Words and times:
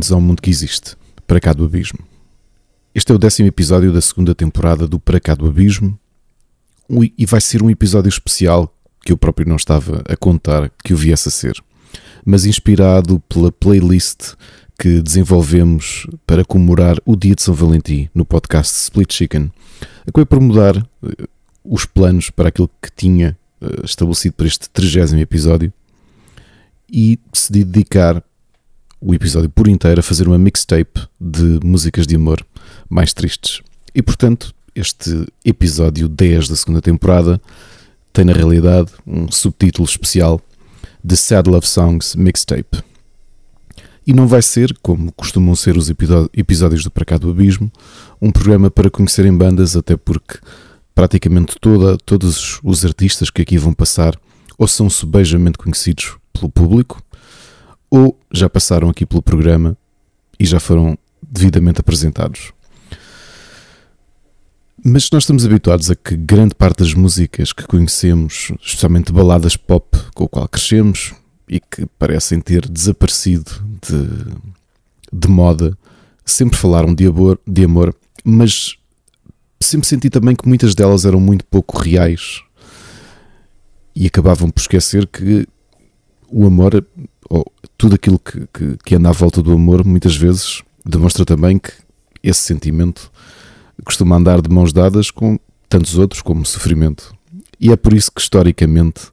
bem-vindos 0.00 0.12
ao 0.12 0.20
mundo 0.20 0.40
que 0.40 0.48
existe, 0.48 0.96
para 1.26 1.38
cá 1.38 1.52
do 1.52 1.62
abismo. 1.62 1.98
Este 2.94 3.12
é 3.12 3.14
o 3.14 3.18
décimo 3.18 3.48
episódio 3.48 3.92
da 3.92 4.00
segunda 4.00 4.34
temporada 4.34 4.88
do 4.88 4.98
Para 4.98 5.20
cá 5.20 5.34
do 5.34 5.46
abismo 5.46 5.98
e 6.88 7.26
vai 7.26 7.38
ser 7.38 7.62
um 7.62 7.68
episódio 7.68 8.08
especial 8.08 8.74
que 9.04 9.12
eu 9.12 9.18
próprio 9.18 9.46
não 9.46 9.56
estava 9.56 10.02
a 10.08 10.16
contar 10.16 10.70
que 10.82 10.94
o 10.94 10.96
viesse 10.96 11.28
a 11.28 11.30
ser, 11.30 11.62
mas 12.24 12.46
inspirado 12.46 13.20
pela 13.28 13.52
playlist 13.52 14.36
que 14.78 15.02
desenvolvemos 15.02 16.06
para 16.26 16.46
comemorar 16.46 16.96
o 17.04 17.14
dia 17.14 17.34
de 17.34 17.42
São 17.42 17.52
Valentim 17.52 18.08
no 18.14 18.24
podcast 18.24 18.74
Split 18.74 19.12
Chicken. 19.12 19.52
Acabei 20.06 20.24
por 20.24 20.40
mudar 20.40 20.78
eh, 20.78 21.28
os 21.62 21.84
planos 21.84 22.30
para 22.30 22.48
aquilo 22.48 22.70
que 22.80 22.90
tinha 22.90 23.36
eh, 23.60 23.82
estabelecido 23.84 24.32
para 24.32 24.46
este 24.46 24.70
30 24.70 25.20
episódio 25.20 25.70
e 26.90 27.18
decidi 27.30 27.64
dedicar 27.64 28.24
o 29.00 29.14
episódio 29.14 29.48
por 29.48 29.66
inteiro 29.66 30.00
a 30.00 30.02
fazer 30.02 30.28
uma 30.28 30.38
mixtape 30.38 31.00
de 31.20 31.58
músicas 31.64 32.06
de 32.06 32.16
amor 32.16 32.44
mais 32.88 33.14
tristes. 33.14 33.62
E 33.94 34.02
portanto, 34.02 34.54
este 34.74 35.26
episódio 35.44 36.08
10 36.08 36.48
da 36.48 36.56
segunda 36.56 36.80
temporada 36.80 37.40
tem 38.12 38.24
na 38.24 38.32
realidade 38.32 38.90
um 39.06 39.30
subtítulo 39.30 39.88
especial 39.88 40.40
The 41.06 41.16
Sad 41.16 41.48
Love 41.48 41.66
Songs 41.66 42.14
Mixtape. 42.14 42.82
E 44.06 44.12
não 44.12 44.26
vai 44.26 44.42
ser, 44.42 44.76
como 44.82 45.12
costumam 45.12 45.54
ser 45.54 45.76
os 45.76 45.88
episódios 45.88 46.82
do 46.82 46.90
Cá 46.90 47.16
do 47.16 47.30
Abismo, 47.30 47.70
um 48.20 48.30
programa 48.30 48.70
para 48.70 48.90
conhecerem 48.90 49.36
bandas, 49.36 49.76
até 49.76 49.96
porque 49.96 50.38
praticamente 50.94 51.54
toda, 51.60 51.96
todos 51.98 52.58
os 52.62 52.84
artistas 52.84 53.30
que 53.30 53.42
aqui 53.42 53.56
vão 53.56 53.72
passar 53.72 54.18
ou 54.58 54.66
são 54.66 54.90
subejamente 54.90 55.58
conhecidos 55.58 56.16
pelo 56.32 56.50
público, 56.50 57.02
ou 57.90 58.18
já 58.32 58.48
passaram 58.48 58.88
aqui 58.88 59.04
pelo 59.04 59.20
programa 59.20 59.76
e 60.38 60.46
já 60.46 60.60
foram 60.60 60.96
devidamente 61.22 61.80
apresentados. 61.80 62.52
Mas 64.82 65.10
nós 65.10 65.24
estamos 65.24 65.44
habituados 65.44 65.90
a 65.90 65.94
que 65.94 66.16
grande 66.16 66.54
parte 66.54 66.78
das 66.78 66.94
músicas 66.94 67.52
que 67.52 67.66
conhecemos, 67.66 68.50
especialmente 68.62 69.12
baladas 69.12 69.54
pop 69.54 69.98
com 70.14 70.24
o 70.24 70.28
qual 70.28 70.48
crescemos 70.48 71.12
e 71.46 71.60
que 71.60 71.84
parecem 71.98 72.40
ter 72.40 72.66
desaparecido 72.66 73.50
de, 73.82 74.08
de 75.12 75.28
moda, 75.28 75.76
sempre 76.24 76.56
falaram 76.56 76.94
de 76.94 77.06
amor, 77.06 77.38
de 77.46 77.64
amor, 77.64 77.94
mas 78.24 78.76
sempre 79.60 79.86
senti 79.86 80.08
também 80.08 80.34
que 80.34 80.48
muitas 80.48 80.74
delas 80.74 81.04
eram 81.04 81.20
muito 81.20 81.44
pouco 81.44 81.78
reais 81.78 82.42
e 83.94 84.06
acabavam 84.06 84.50
por 84.50 84.60
esquecer 84.60 85.06
que 85.06 85.46
o 86.28 86.46
amor, 86.46 86.86
ou 87.30 87.46
tudo 87.78 87.94
aquilo 87.94 88.18
que, 88.18 88.46
que, 88.52 88.76
que 88.84 88.94
anda 88.96 89.08
à 89.08 89.12
volta 89.12 89.40
do 89.40 89.52
amor, 89.52 89.84
muitas 89.84 90.16
vezes 90.16 90.62
demonstra 90.84 91.24
também 91.24 91.58
que 91.58 91.72
esse 92.22 92.40
sentimento 92.40 93.10
costuma 93.84 94.16
andar 94.16 94.42
de 94.42 94.50
mãos 94.50 94.72
dadas 94.72 95.10
com 95.10 95.38
tantos 95.68 95.96
outros 95.96 96.20
como 96.20 96.44
sofrimento. 96.44 97.14
E 97.58 97.70
é 97.70 97.76
por 97.76 97.94
isso 97.94 98.10
que, 98.10 98.20
historicamente, 98.20 99.08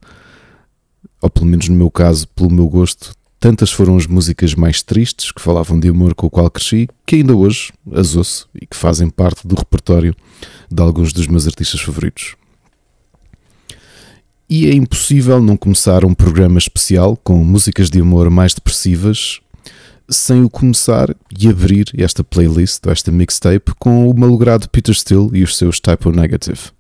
ou 1.21 1.29
pelo 1.29 1.45
menos 1.45 1.69
no 1.69 1.75
meu 1.75 1.91
caso, 1.91 2.27
pelo 2.29 2.49
meu 2.49 2.67
gosto, 2.67 3.13
tantas 3.39 3.71
foram 3.71 3.95
as 3.95 4.07
músicas 4.07 4.55
mais 4.55 4.81
tristes 4.81 5.31
que 5.31 5.41
falavam 5.41 5.79
de 5.79 5.89
amor 5.89 6.15
com 6.15 6.27
o 6.27 6.29
qual 6.29 6.49
cresci, 6.49 6.89
que 7.05 7.17
ainda 7.17 7.35
hoje 7.35 7.71
as 7.93 8.15
ouço 8.15 8.49
e 8.59 8.65
que 8.65 8.75
fazem 8.75 9.09
parte 9.09 9.47
do 9.47 9.55
repertório 9.55 10.15
de 10.71 10.81
alguns 10.81 11.13
dos 11.13 11.27
meus 11.27 11.45
artistas 11.45 11.79
favoritos. 11.79 12.35
E 14.49 14.67
é 14.67 14.73
impossível 14.73 15.41
não 15.41 15.57
começar 15.57 16.05
um 16.05 16.13
programa 16.13 16.57
especial 16.57 17.17
com 17.17 17.43
músicas 17.43 17.89
de 17.89 17.99
amor 17.99 18.29
mais 18.29 18.53
depressivas 18.53 19.41
sem 20.09 20.41
o 20.41 20.49
começar 20.49 21.13
e 21.37 21.49
abrir 21.49 21.91
esta 21.97 22.23
playlist, 22.23 22.85
ou 22.85 22.93
esta 22.93 23.11
mixtape, 23.11 23.73
com 23.77 24.09
o 24.09 24.17
malogrado 24.17 24.69
Peter 24.69 24.95
Steele 24.95 25.29
e 25.33 25.43
os 25.43 25.57
seus 25.57 25.81
Typo 25.81 26.11
Negative. 26.11 26.71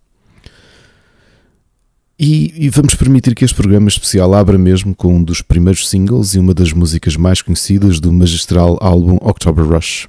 E, 2.17 2.65
e, 2.65 2.69
vamos 2.69 2.95
permitir 2.95 3.35
que 3.35 3.45
este 3.45 3.55
programa 3.55 3.89
especial 3.89 4.33
abra 4.33 4.57
mesmo 4.57 4.95
com 4.95 5.17
um 5.17 5.23
dos 5.23 5.41
primeiros 5.41 5.87
singles 5.87 6.33
e 6.33 6.39
uma 6.39 6.53
das 6.53 6.73
músicas 6.73 7.15
mais 7.15 7.41
conhecidas 7.41 7.99
do 7.99 8.11
magistral 8.11 8.77
álbum 8.81 9.17
October 9.21 9.65
Rush. 9.65 10.07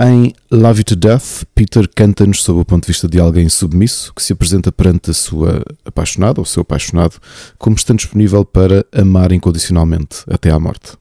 Em 0.00 0.32
Love 0.48 0.78
You 0.78 0.84
to 0.84 0.96
Death, 0.96 1.42
Peter 1.56 1.88
canta-nos 1.92 2.44
sob 2.44 2.60
o 2.60 2.64
ponto 2.64 2.84
de 2.84 2.92
vista 2.92 3.08
de 3.08 3.18
alguém 3.18 3.48
submisso 3.48 4.14
que 4.14 4.22
se 4.22 4.32
apresenta 4.32 4.70
perante 4.70 5.10
a 5.10 5.12
sua 5.12 5.64
apaixonada 5.84 6.40
ou 6.40 6.44
seu 6.44 6.60
apaixonado 6.60 7.16
como 7.58 7.74
estando 7.74 7.98
disponível 7.98 8.44
para 8.44 8.86
amar 8.92 9.32
incondicionalmente 9.32 10.18
até 10.30 10.52
à 10.52 10.58
morte. 10.60 10.92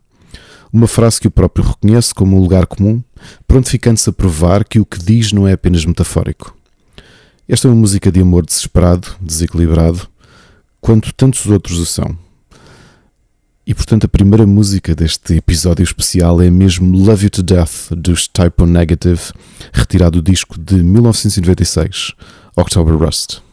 Uma 0.73 0.87
frase 0.87 1.21
que 1.21 1.27
o 1.27 1.31
próprio 1.31 1.63
reconhece 1.63 2.11
como 2.11 2.35
um 2.35 2.39
lugar 2.39 2.65
comum, 2.65 3.03
prontificando-se 3.47 4.09
a 4.09 4.13
provar 4.13 4.65
que 4.65 4.79
o 4.79 4.85
que 4.85 4.97
diz 4.97 5.31
não 5.31 5.47
é 5.47 5.53
apenas 5.53 5.85
metafórico. 5.85 6.57
Esta 7.47 7.67
é 7.67 7.69
uma 7.69 7.79
música 7.79 8.11
de 8.11 8.19
amor 8.19 8.47
desesperado, 8.47 9.09
desequilibrado, 9.21 10.07
quanto 10.81 11.13
tantos 11.13 11.45
outros 11.45 11.77
o 11.77 11.85
são 11.85 12.17
e 13.67 13.73
portanto 13.73 14.05
a 14.05 14.07
primeira 14.07 14.47
música 14.47 14.95
deste 14.95 15.35
episódio 15.35 15.83
especial 15.83 16.41
é 16.41 16.49
mesmo 16.49 16.97
Love 16.97 17.25
You 17.25 17.29
to 17.29 17.43
Death 17.43 17.91
dos 17.91 18.25
Typo 18.25 18.65
Negative, 18.65 19.19
retirado 19.73 20.21
do 20.21 20.31
disco 20.31 20.57
de 20.57 20.75
1996, 20.75 22.13
October 22.55 22.95
Rust. 22.95 23.46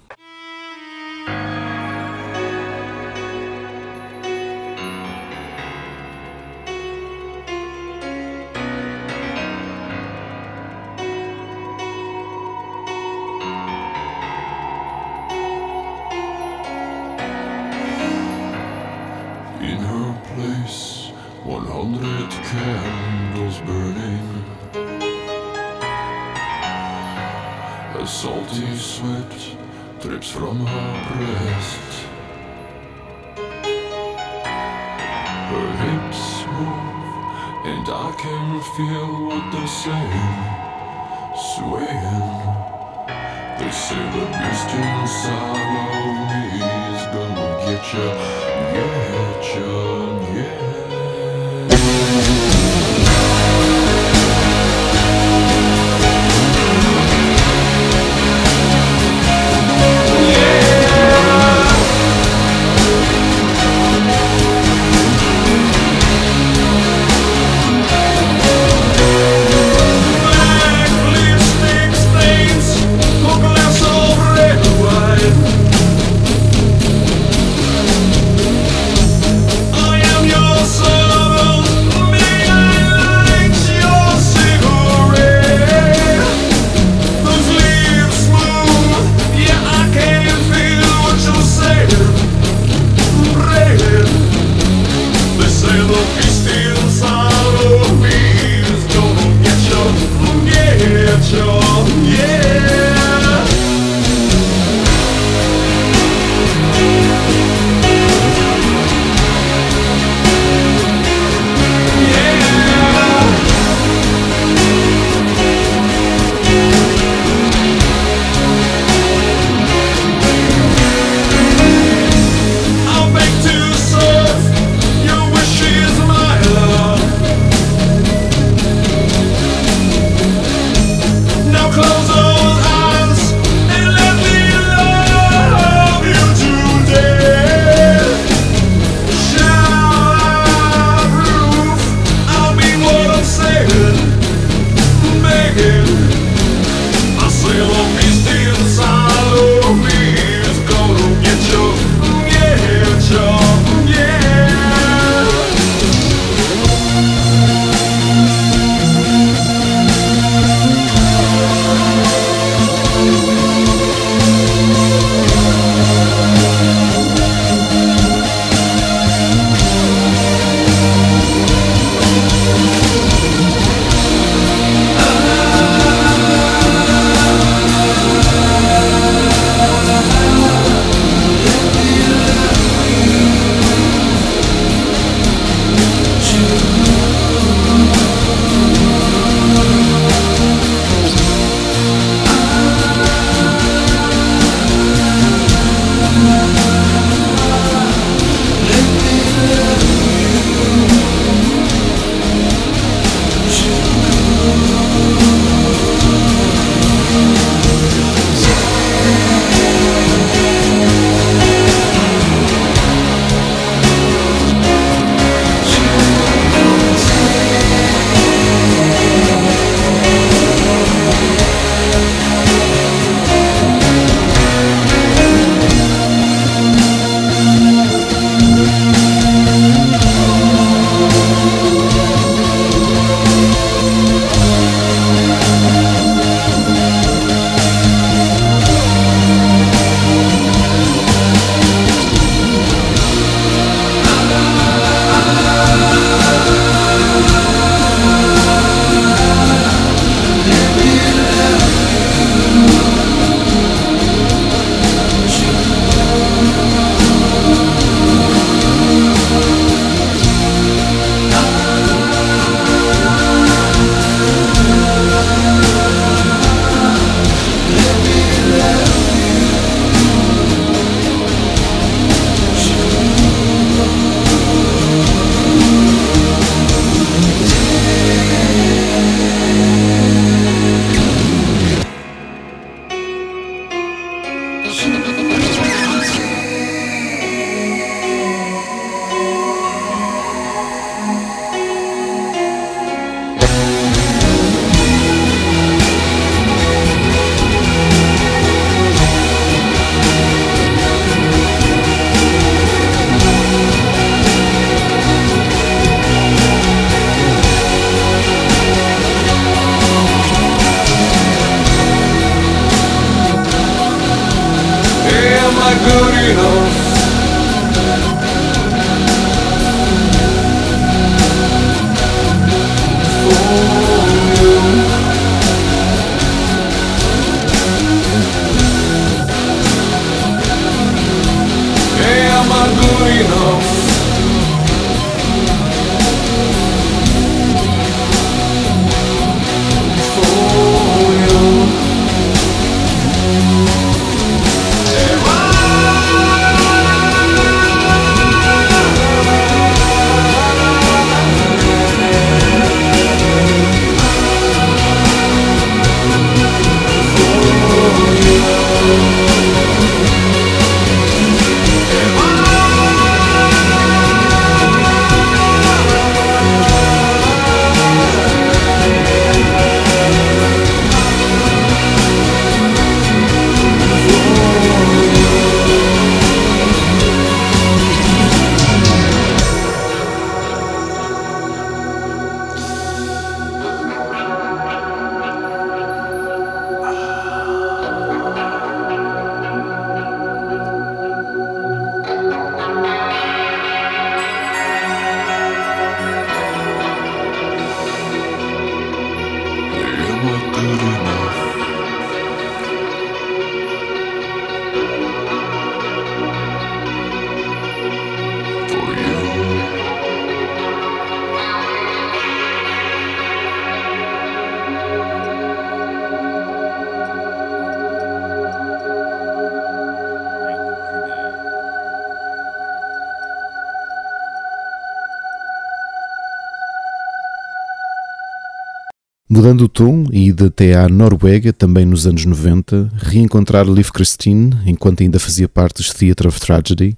Mudando 429.44 429.64
o 429.64 429.68
tom 429.68 430.06
e 430.10 430.28
indo 430.28 430.46
até 430.46 430.74
à 430.74 430.88
Noruega, 430.88 431.52
também 431.52 431.84
nos 431.84 432.06
anos 432.06 432.24
90, 432.24 432.90
reencontrar 432.96 433.66
Liv 433.66 433.90
Christine 433.90 434.56
enquanto 434.64 435.02
ainda 435.02 435.20
fazia 435.20 435.46
parte 435.46 435.82
dos 435.82 435.92
Theatre 435.92 436.26
of 436.26 436.40
Tragedy 436.40 436.96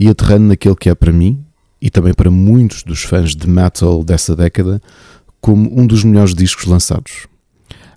e 0.00 0.08
aterrando 0.08 0.46
naquele 0.46 0.74
que 0.74 0.88
é 0.88 0.94
para 0.94 1.12
mim, 1.12 1.44
e 1.82 1.90
também 1.90 2.14
para 2.14 2.30
muitos 2.30 2.82
dos 2.82 3.02
fãs 3.02 3.36
de 3.36 3.46
metal 3.46 4.02
dessa 4.02 4.34
década, 4.34 4.80
como 5.38 5.70
um 5.78 5.86
dos 5.86 6.02
melhores 6.02 6.34
discos 6.34 6.64
lançados. 6.64 7.26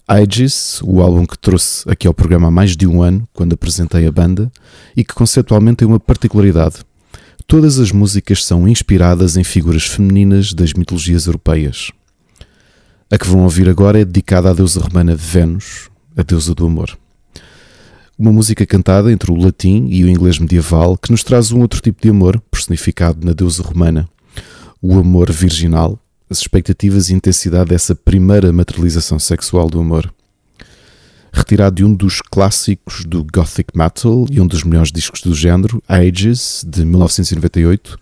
Aegis, 0.06 0.82
o 0.84 1.00
álbum 1.00 1.26
que 1.26 1.38
trouxe 1.38 1.90
aqui 1.90 2.06
ao 2.06 2.14
programa 2.14 2.50
há 2.50 2.52
mais 2.52 2.76
de 2.76 2.86
um 2.86 3.02
ano, 3.02 3.26
quando 3.32 3.54
apresentei 3.54 4.06
a 4.06 4.12
banda, 4.12 4.52
e 4.94 5.06
que 5.06 5.14
conceptualmente 5.14 5.78
tem 5.78 5.88
uma 5.88 6.02
particularidade. 6.02 6.80
Todas 7.48 7.80
as 7.80 7.94
músicas 7.94 8.44
são 8.44 8.68
inspiradas 8.68 9.38
em 9.38 9.44
figuras 9.46 9.86
femininas 9.86 10.54
das 10.54 10.74
mitologias 10.74 11.28
europeias. 11.28 11.94
A 13.12 13.20
que 13.20 13.28
vão 13.28 13.44
ouvir 13.44 13.70
agora 13.70 14.02
é 14.02 14.06
dedicada 14.06 14.50
à 14.50 14.54
deusa 14.54 14.80
romana 14.80 15.16
de 15.16 15.22
Vênus, 15.22 15.92
a 16.18 16.24
deusa 16.24 16.56
do 16.56 16.66
amor. 16.66 16.98
Uma 18.18 18.32
música 18.32 18.66
cantada 18.66 19.12
entre 19.12 19.32
o 19.32 19.36
latim 19.36 19.86
e 19.92 20.04
o 20.04 20.10
inglês 20.10 20.40
medieval 20.40 20.98
que 20.98 21.12
nos 21.12 21.24
traz 21.24 21.52
um 21.52 21.62
outro 21.62 21.80
tipo 21.82 22.02
de 22.02 22.10
amor, 22.10 22.42
personificado 22.50 23.24
na 23.24 23.32
deusa 23.32 23.62
romana. 23.62 24.10
O 24.82 24.98
amor 24.98 25.32
virginal, 25.32 26.00
as 26.28 26.40
expectativas 26.40 27.10
e 27.10 27.14
intensidade 27.14 27.70
dessa 27.70 27.94
primeira 27.94 28.52
materialização 28.52 29.20
sexual 29.20 29.70
do 29.70 29.80
amor. 29.80 30.12
Retirado 31.32 31.76
de 31.76 31.86
um 31.86 31.94
dos 31.94 32.22
clássicos 32.22 33.06
do 33.06 33.24
Gothic 33.24 33.78
Metal 33.78 34.26
e 34.32 34.42
um 34.42 34.48
dos 34.48 34.64
melhores 34.64 34.92
discos 34.92 35.22
do 35.22 35.36
género, 35.36 35.80
Ages, 35.88 36.66
de 36.68 36.84
1998, 36.84 38.00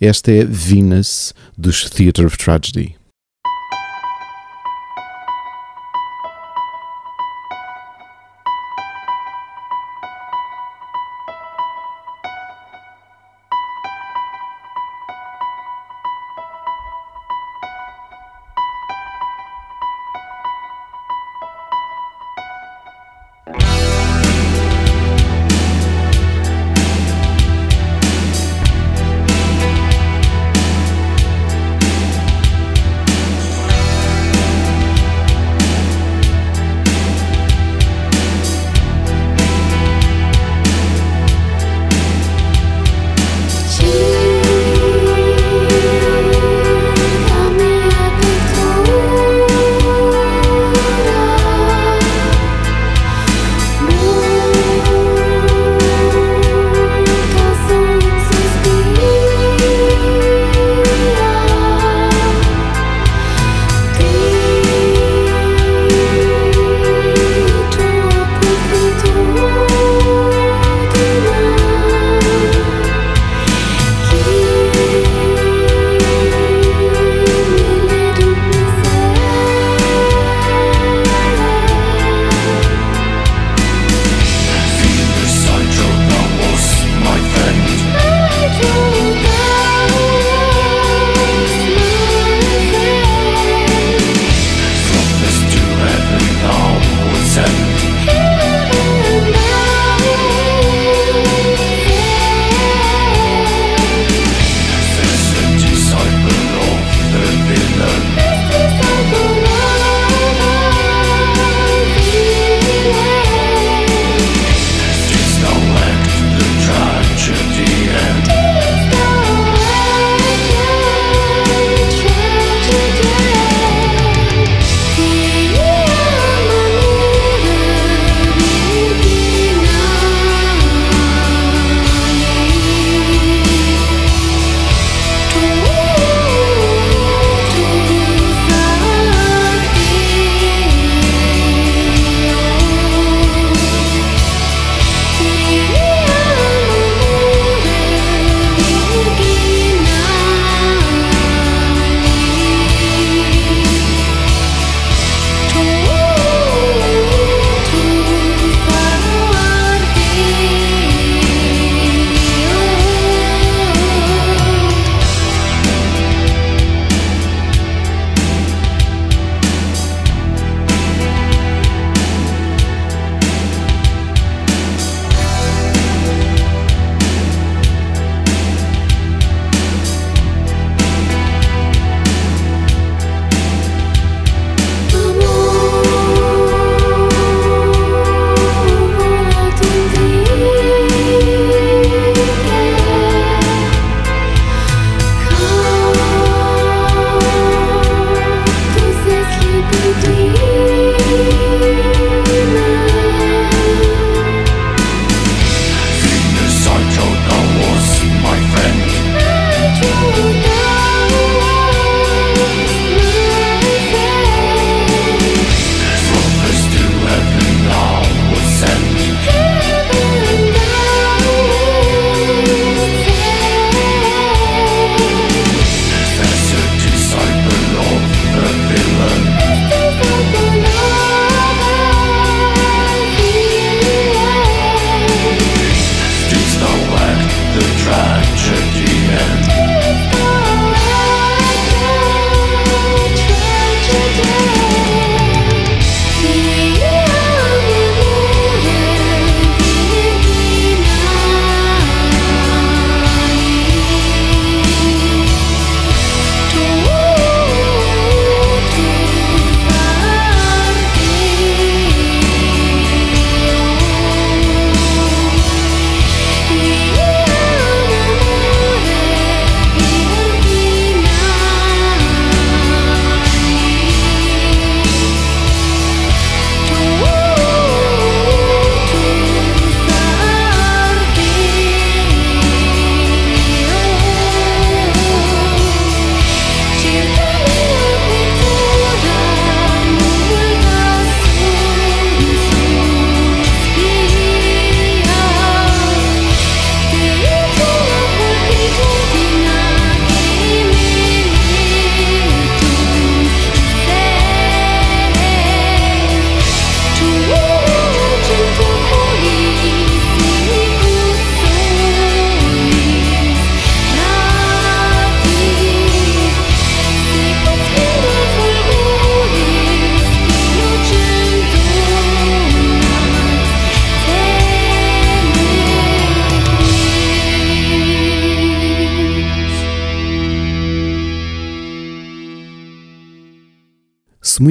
esta 0.00 0.30
é 0.30 0.44
Venus, 0.44 1.34
dos 1.58 1.90
Theatre 1.90 2.24
of 2.24 2.38
Tragedy. 2.38 2.94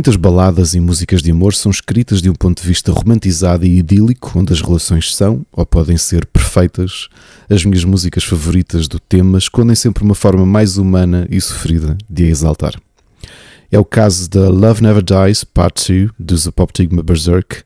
Muitas 0.03 0.17
baladas 0.17 0.73
e 0.73 0.81
músicas 0.81 1.21
de 1.21 1.31
amor 1.31 1.53
são 1.53 1.71
escritas 1.71 2.21
de 2.21 2.29
um 2.29 2.33
ponto 2.33 2.61
de 2.61 2.67
vista 2.67 2.91
romantizado 2.91 3.65
e 3.65 3.77
idílico, 3.77 4.37
onde 4.37 4.51
as 4.51 4.59
relações 4.59 5.15
são 5.15 5.45
ou 5.49 5.65
podem 5.65 5.95
ser 5.95 6.25
perfeitas, 6.25 7.07
as 7.49 7.63
minhas 7.63 7.85
músicas 7.85 8.25
favoritas 8.25 8.89
do 8.89 8.99
tema 8.99 9.37
escondem 9.37 9.77
sempre 9.77 10.03
uma 10.03 10.13
forma 10.13 10.45
mais 10.45 10.77
humana 10.77 11.25
e 11.31 11.39
sofrida 11.39 11.97
de 12.09 12.25
a 12.25 12.27
exaltar. 12.27 12.73
É 13.71 13.79
o 13.79 13.85
caso 13.85 14.29
da 14.29 14.49
Love 14.49 14.83
Never 14.83 15.01
Dies 15.01 15.45
Part 15.45 15.89
2 15.89 16.11
dos 16.19 16.49
Apoptigma 16.49 17.01
Berserk, 17.01 17.63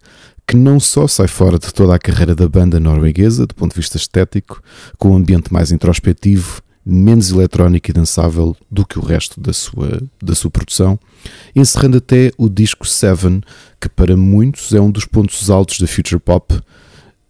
que 0.48 0.56
não 0.56 0.80
só 0.80 1.08
sai 1.08 1.28
fora 1.28 1.58
de 1.58 1.74
toda 1.74 1.96
a 1.96 2.00
carreira 2.00 2.36
da 2.36 2.48
banda 2.48 2.80
norueguesa, 2.80 3.48
do 3.48 3.56
ponto 3.56 3.74
de 3.74 3.80
vista 3.80 3.98
estético, 3.98 4.62
com 5.00 5.10
um 5.10 5.16
ambiente 5.16 5.52
mais 5.52 5.72
introspectivo, 5.72 6.62
menos 6.86 7.32
eletrónico 7.32 7.90
e 7.90 7.94
dançável 7.94 8.56
do 8.70 8.86
que 8.86 9.00
o 9.00 9.02
resto 9.02 9.42
da 9.42 9.54
sua, 9.54 10.00
da 10.22 10.36
sua 10.36 10.52
produção, 10.52 11.00
encerrando 11.56 11.98
até 11.98 12.32
o 12.38 12.50
disco 12.50 12.88
Seven, 12.88 13.42
que 13.80 13.90
para 13.90 14.16
muitos 14.16 14.74
é 14.74 14.82
um 14.82 14.92
dos 14.92 15.06
pontos 15.06 15.50
altos 15.50 15.80
da 15.80 15.88
future 15.88 16.20
pop 16.20 16.60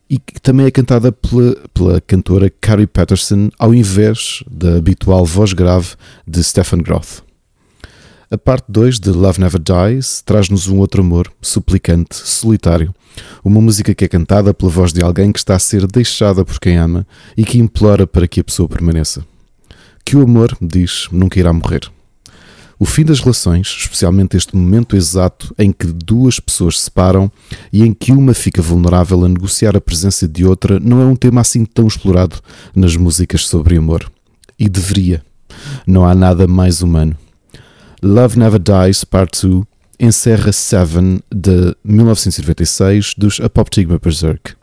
e 0.10 0.18
que 0.18 0.40
também 0.42 0.66
é 0.66 0.72
cantada 0.72 1.12
pela, 1.12 1.56
pela 1.74 2.02
cantora 2.02 2.52
Carrie 2.62 2.88
Patterson 2.88 3.50
ao 3.60 3.74
invés 3.74 4.44
da 4.50 4.78
habitual 4.78 5.26
voz 5.26 5.54
grave 5.54 5.96
de 6.26 6.44
Stephen 6.44 6.82
Groth. 6.82 7.28
A 8.30 8.38
parte 8.38 8.66
2 8.68 9.00
de 9.00 9.10
Love 9.10 9.40
Never 9.40 9.62
Dies 9.62 10.22
traz-nos 10.26 10.68
um 10.68 10.80
outro 10.80 11.02
amor, 11.02 11.32
suplicante, 11.42 12.14
solitário. 12.14 12.94
Uma 13.42 13.62
música 13.62 13.96
que 13.96 14.04
é 14.04 14.08
cantada 14.08 14.54
pela 14.54 14.70
voz 14.70 14.92
de 14.92 15.02
alguém 15.02 15.32
que 15.32 15.40
está 15.40 15.56
a 15.56 15.60
ser 15.60 15.88
deixada 15.88 16.44
por 16.44 16.60
quem 16.60 16.76
ama 16.76 17.08
e 17.38 17.46
que 17.46 17.58
implora 17.58 18.06
para 18.06 18.28
que 18.28 18.42
a 18.42 18.44
pessoa 18.44 18.68
permaneça. 18.68 19.26
Que 20.04 20.18
o 20.18 20.24
amor, 20.24 20.58
diz, 20.62 21.08
nunca 21.10 21.40
irá 21.40 21.54
morrer. 21.54 21.90
O 22.80 22.86
fim 22.86 23.04
das 23.04 23.20
relações, 23.20 23.68
especialmente 23.80 24.38
este 24.38 24.56
momento 24.56 24.96
exato 24.96 25.54
em 25.58 25.72
que 25.72 25.88
duas 25.88 26.40
pessoas 26.40 26.78
se 26.78 26.86
separam 26.86 27.32
e 27.74 27.84
em 27.84 27.92
que 27.92 28.12
uma 28.12 28.36
fica 28.36 28.62
vulnerável 28.62 29.26
a 29.26 29.30
negociar 29.30 29.76
a 29.76 29.82
presença 29.82 30.28
de 30.28 30.46
outra, 30.46 30.80
não 30.80 31.02
é 31.02 31.06
um 31.06 31.16
tema 31.16 31.42
assim 31.42 31.66
tão 31.66 31.88
explorado 31.88 32.38
nas 32.76 32.96
músicas 32.96 33.48
sobre 33.48 33.78
amor. 33.78 34.12
E 34.60 34.70
deveria. 34.70 35.24
Não 35.88 36.06
há 36.06 36.14
nada 36.14 36.48
mais 36.48 36.82
humano. 36.82 37.18
Love 38.04 38.38
Never 38.38 38.60
Dies 38.60 39.04
Part 39.04 39.48
2 39.48 39.64
encerra 40.00 40.52
Seven 40.52 41.20
de 41.34 41.76
1996 41.84 43.16
dos 43.18 43.40
Apoptigma 43.40 43.98
Berserk. 43.98 44.54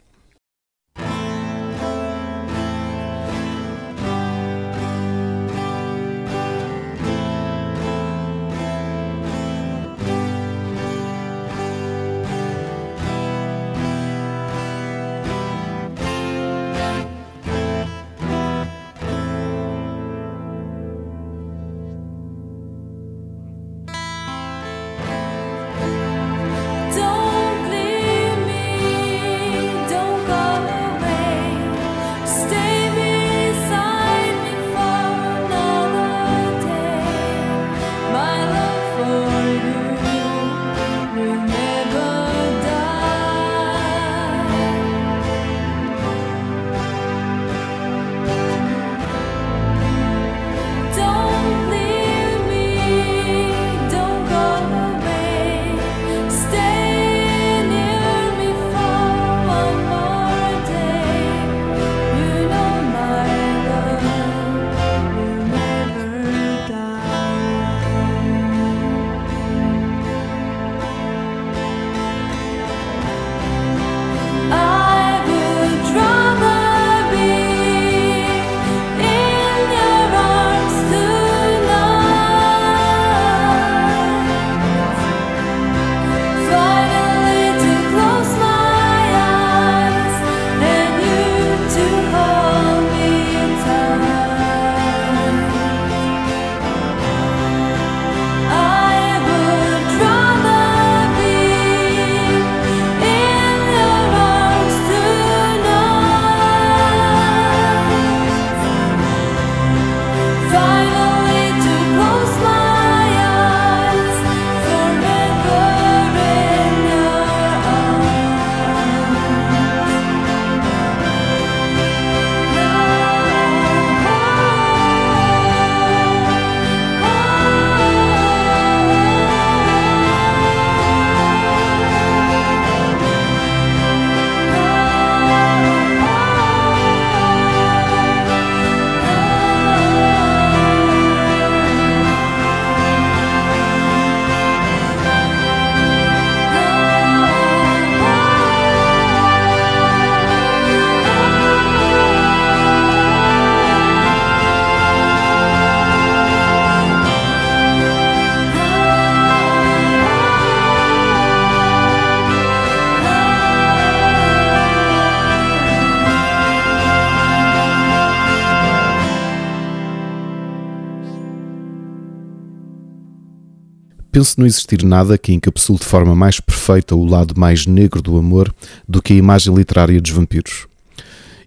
Penso 174.15 174.39
não 174.39 174.47
existir 174.47 174.85
nada 174.85 175.19
que 175.19 175.33
encapsule 175.33 175.77
de 175.77 175.85
forma 175.85 176.15
mais 176.15 176.39
perfeita 176.39 176.95
o 176.95 177.05
lado 177.05 177.35
mais 177.37 177.67
negro 177.67 178.01
do 178.01 178.17
amor 178.17 178.55
do 178.89 179.03
que 179.03 179.13
a 179.13 179.17
imagem 179.17 179.53
literária 179.53 180.01
dos 180.01 180.13
vampiros. 180.13 180.69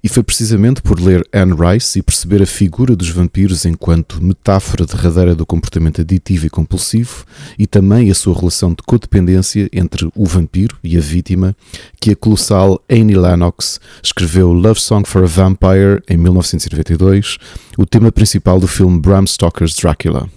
E 0.03 0.09
foi 0.09 0.21
precisamente 0.21 0.81
por 0.81 0.99
ler 0.99 1.25
Anne 1.31 1.53
Rice 1.53 1.97
e 1.97 2.01
perceber 2.01 2.43
a 2.43 2.45
figura 2.45 2.93
dos 2.93 3.07
vampiros 3.07 3.65
enquanto 3.65 4.21
metáfora 4.21 4.85
derradeira 4.85 5.33
do 5.33 5.45
comportamento 5.45 6.01
aditivo 6.01 6.47
e 6.47 6.49
compulsivo 6.49 7.23
e 7.57 7.65
também 7.65 8.11
a 8.11 8.13
sua 8.13 8.37
relação 8.37 8.71
de 8.71 8.83
codependência 8.85 9.69
entre 9.71 10.09
o 10.13 10.25
vampiro 10.25 10.75
e 10.83 10.97
a 10.97 11.01
vítima 11.01 11.55
que 12.01 12.11
a 12.11 12.15
colossal 12.17 12.83
Annie 12.91 13.15
Lennox 13.15 13.79
escreveu 14.03 14.51
Love 14.51 14.81
Song 14.81 15.07
for 15.07 15.23
a 15.23 15.25
Vampire 15.27 16.03
em 16.09 16.17
1992, 16.17 17.37
o 17.77 17.85
tema 17.85 18.11
principal 18.11 18.59
do 18.59 18.67
filme 18.67 18.99
Bram 18.99 19.25
Stoker's 19.25 19.73
Dracula. 19.73 20.29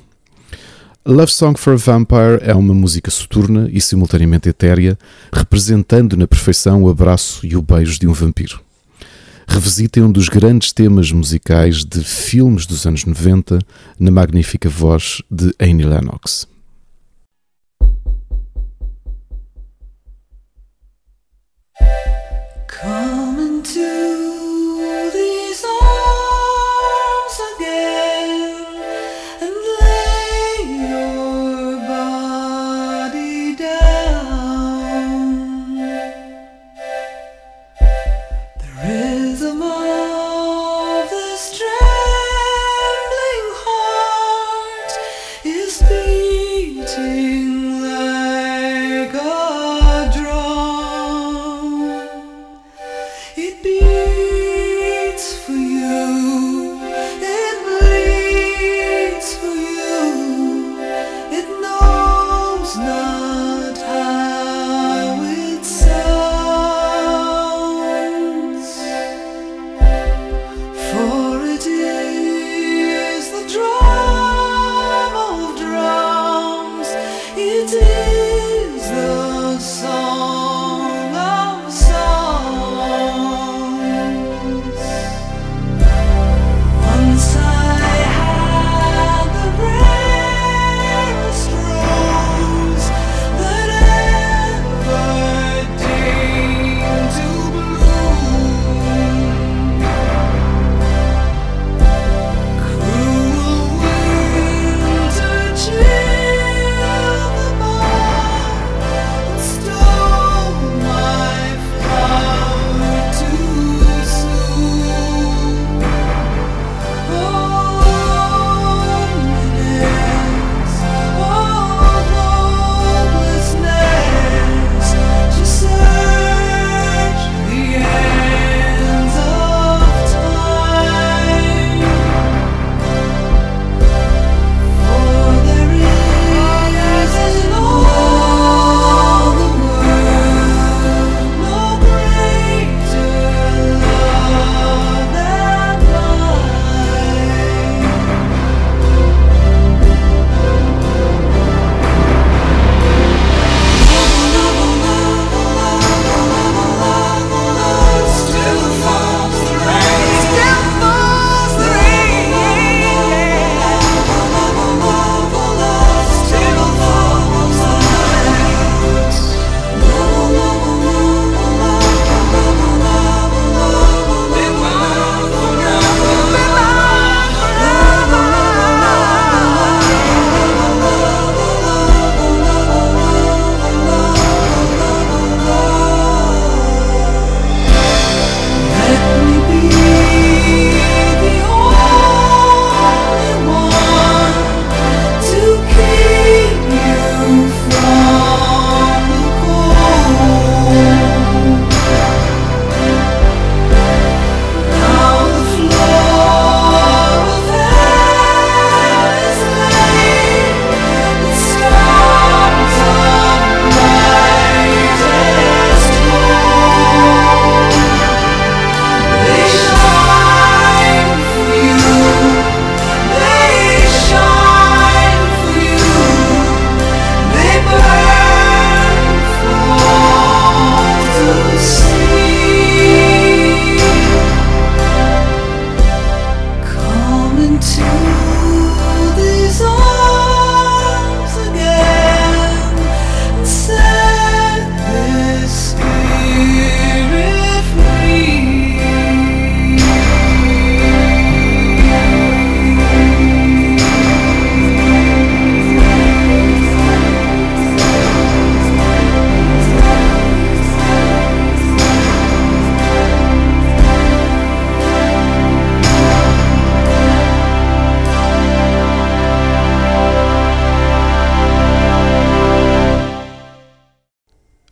Love 1.06 1.32
Song 1.32 1.58
for 1.58 1.72
a 1.72 1.76
Vampire 1.76 2.40
é 2.42 2.54
uma 2.54 2.74
música 2.74 3.10
soturna 3.10 3.70
e 3.72 3.80
simultaneamente 3.80 4.50
etérea, 4.50 4.98
representando 5.32 6.14
na 6.14 6.26
perfeição 6.26 6.82
o 6.82 6.90
abraço 6.90 7.46
e 7.46 7.56
o 7.56 7.62
beijo 7.62 7.98
de 7.98 8.06
um 8.06 8.12
vampiro. 8.12 8.60
Revisitem 9.48 10.02
um 10.02 10.12
dos 10.12 10.28
grandes 10.28 10.72
temas 10.72 11.10
musicais 11.10 11.86
de 11.86 12.04
filmes 12.04 12.66
dos 12.66 12.84
anos 12.84 13.06
90 13.06 13.60
na 13.98 14.10
magnífica 14.10 14.68
voz 14.68 15.22
de 15.30 15.54
Annie 15.58 15.86
Lennox. 15.86 16.46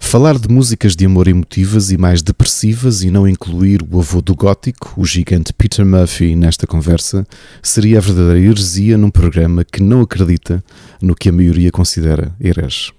Falar 0.09 0.39
de 0.39 0.49
músicas 0.49 0.97
de 0.97 1.05
amor 1.05 1.29
emotivas 1.29 1.91
e 1.91 1.99
mais 1.99 2.23
depressivas 2.23 3.03
e 3.03 3.11
não 3.11 3.29
incluir 3.29 3.87
o 3.91 4.01
avô 4.01 4.23
do 4.23 4.35
gótico, 4.35 4.95
o 4.97 5.05
gigante 5.05 5.53
Peter 5.53 5.85
Murphy, 5.85 6.35
nesta 6.35 6.67
conversa, 6.67 7.27
seria 7.63 7.99
a 7.99 8.01
verdadeira 8.01 8.41
heresia 8.41 8.97
num 8.97 9.11
programa 9.11 9.67
que 9.67 9.83
não 9.83 10.01
acredita 10.01 10.65
no 11.03 11.15
que 11.15 11.29
a 11.29 11.33
maioria 11.33 11.71
considera 11.71 12.35
herege. 12.41 12.91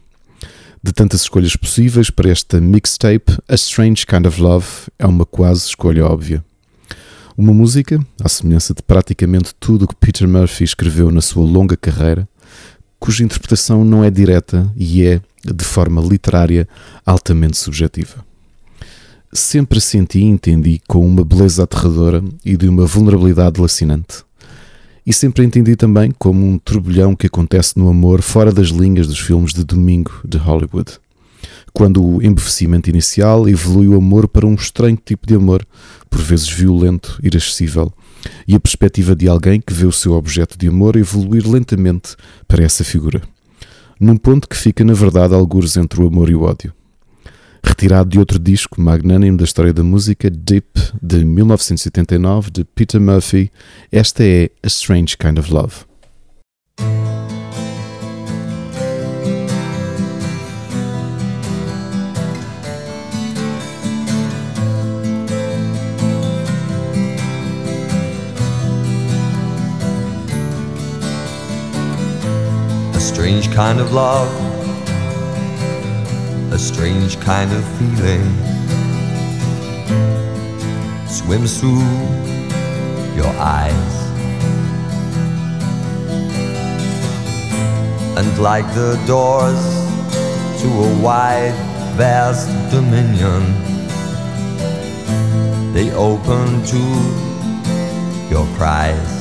De 0.84 0.93
tantas 0.93 1.22
escolhas 1.22 1.56
possíveis 1.56 2.12
para 2.12 2.30
esta 2.30 2.62
mixtape, 2.62 3.39
A 3.48 3.56
Strange 3.56 4.06
Kind 4.06 4.28
of 4.28 4.39
Love 4.39 4.67
é 5.00 5.08
uma 5.08 5.26
quase 5.26 5.65
escolha 5.65 6.06
óbvia. 6.06 6.45
Uma 7.36 7.56
música, 7.56 8.00
à 8.24 8.30
semelhança 8.30 8.72
de 8.76 8.84
praticamente 8.84 9.56
tudo 9.60 9.86
o 9.86 9.88
que 9.88 9.95
Peter 9.95 10.28
Murphy 10.28 10.63
escreveu 10.63 11.10
na 11.10 11.22
sua 11.22 11.43
longa 11.43 11.76
carreira, 11.76 12.30
cuja 13.00 13.24
interpretação 13.24 13.86
não 13.86 14.04
é 14.04 14.10
direta 14.10 14.72
e 14.76 15.06
é, 15.06 15.22
de 15.46 15.64
forma 15.64 16.02
literária, 16.02 16.68
altamente 17.06 17.58
subjetiva. 17.58 18.26
Sempre 19.32 19.80
senti 19.80 20.20
e 20.20 20.24
entendi 20.24 20.82
com 20.88 21.06
uma 21.06 21.24
beleza 21.24 21.64
aterradora 21.64 22.24
e 22.44 22.58
de 22.58 22.68
uma 22.68 22.86
vulnerabilidade 22.86 23.62
lacinante. 23.62 24.24
E 25.06 25.14
sempre 25.14 25.46
entendi 25.46 25.76
também 25.76 26.12
como 26.18 26.46
um 26.46 26.58
turbilhão 26.58 27.16
que 27.16 27.28
acontece 27.28 27.78
no 27.78 27.90
amor 27.90 28.22
fora 28.22 28.52
das 28.52 28.68
linhas 28.68 29.08
dos 29.08 29.20
filmes 29.20 29.54
de 29.54 29.64
domingo 29.64 30.12
de 30.26 30.38
Hollywood. 30.38 31.00
Quando 31.74 32.04
o 32.04 32.22
embevecimento 32.22 32.90
inicial 32.90 33.48
evolui 33.48 33.88
o 33.88 33.96
amor 33.96 34.28
para 34.28 34.46
um 34.46 34.56
estranho 34.56 35.00
tipo 35.04 35.26
de 35.26 35.36
amor, 35.36 35.66
por 36.10 36.20
vezes 36.20 36.50
violento, 36.50 37.20
irascível, 37.24 37.94
e 38.47 38.55
a 38.55 38.60
perspectiva 38.60 39.15
de 39.15 39.27
alguém 39.27 39.62
que 39.62 39.73
vê 39.73 39.86
o 39.86 39.91
seu 39.91 40.13
objeto 40.13 40.58
de 40.58 40.67
amor 40.67 40.95
evoluir 40.95 41.47
lentamente 41.47 42.15
para 42.47 42.63
essa 42.63 42.84
figura, 42.84 43.21
num 43.99 44.17
ponto 44.17 44.47
que 44.47 44.58
fica, 44.58 44.84
na 44.84 44.93
verdade, 44.93 45.34
algures 45.34 45.75
entre 45.77 46.01
o 46.01 46.08
amor 46.08 46.29
e 46.29 46.36
o 46.36 46.43
ódio. 46.43 46.73
Retirado 47.62 48.10
de 48.10 48.19
outro 48.19 48.39
disco 48.39 48.82
magnânimo 48.82 49.38
da 49.38 49.43
história 49.43 49.73
da 49.73 49.84
música, 49.84 50.29
Deep, 50.29 50.65
de 51.01 51.25
1979, 51.25 52.51
de 52.51 52.63
Peter 52.63 53.01
Murphy, 53.01 53.51
esta 53.91 54.23
é 54.23 54.49
A 54.63 54.67
Strange 54.67 55.17
Kind 55.17 55.38
of 55.38 55.53
Love. 55.53 55.88
Strange 73.30 73.56
kind 73.56 73.80
of 73.80 73.94
love, 73.94 74.28
a 76.52 76.58
strange 76.58 77.20
kind 77.20 77.52
of 77.54 77.63
feeling 77.78 78.26
swims 81.08 81.60
through 81.60 81.86
your 83.15 83.32
eyes. 83.38 83.94
And 88.18 88.39
like 88.39 88.65
the 88.74 89.00
doors 89.06 89.63
to 90.63 90.68
a 90.68 91.00
wide, 91.00 91.54
vast 91.98 92.50
dominion, 92.72 93.44
they 95.72 95.92
open 95.92 96.65
to 96.65 96.82
your 98.32 98.48
cries. 98.58 99.18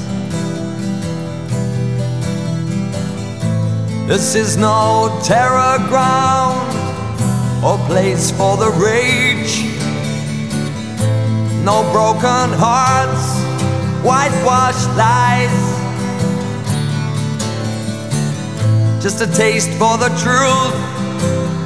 This 4.08 4.34
is 4.34 4.56
no 4.56 5.20
terror 5.22 5.76
ground 5.86 6.72
or 7.62 7.76
place 7.86 8.30
for 8.30 8.56
the 8.56 8.70
rage. 8.70 9.64
No 11.62 11.82
broken 11.92 12.48
hearts, 12.56 13.26
whitewashed 14.02 14.88
lies. 14.96 15.52
Just 19.02 19.20
a 19.20 19.26
taste 19.26 19.68
for 19.72 19.98
the 19.98 20.08
truth, 20.24 20.76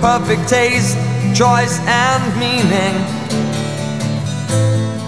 perfect 0.01 0.49
taste, 0.49 0.97
choice, 1.39 1.79
and 1.87 2.23
meaning. 2.41 2.97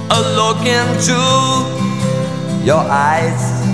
A 0.09 0.21
look 0.39 0.65
into 0.65 1.19
your 2.65 2.85
eyes. 2.89 3.74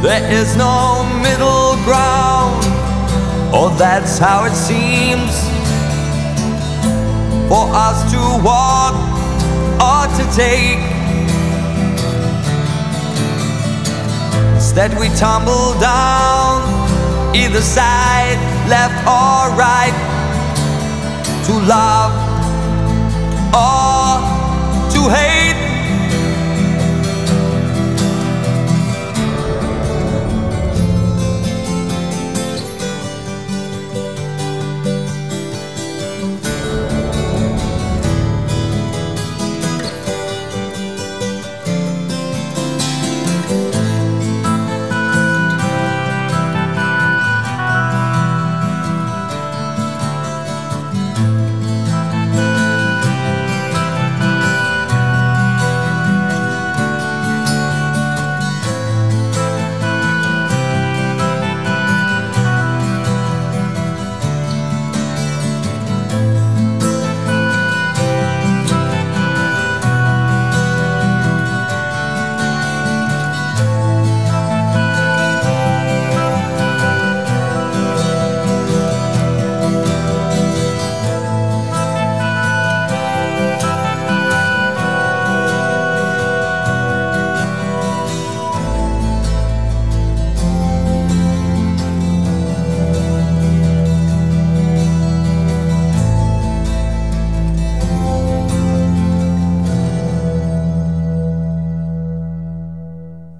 There 0.00 0.32
is 0.32 0.56
no 0.56 1.02
middle 1.22 1.74
ground, 1.84 2.62
or 3.52 3.70
that's 3.76 4.16
how 4.16 4.44
it 4.44 4.54
seems. 4.54 5.34
For 7.48 7.66
us 7.74 7.98
to 8.12 8.20
walk 8.44 8.94
or 9.82 10.06
to 10.18 10.24
take. 10.36 10.78
Instead, 14.54 14.96
we 15.00 15.08
tumble 15.16 15.74
down 15.80 16.62
either 17.34 17.60
side, 17.60 18.38
left 18.68 18.98
or 19.02 19.50
right, 19.58 19.96
to 21.46 21.52
love 21.66 22.12
or 23.52 24.22
to 24.92 25.00
hate. 25.10 25.57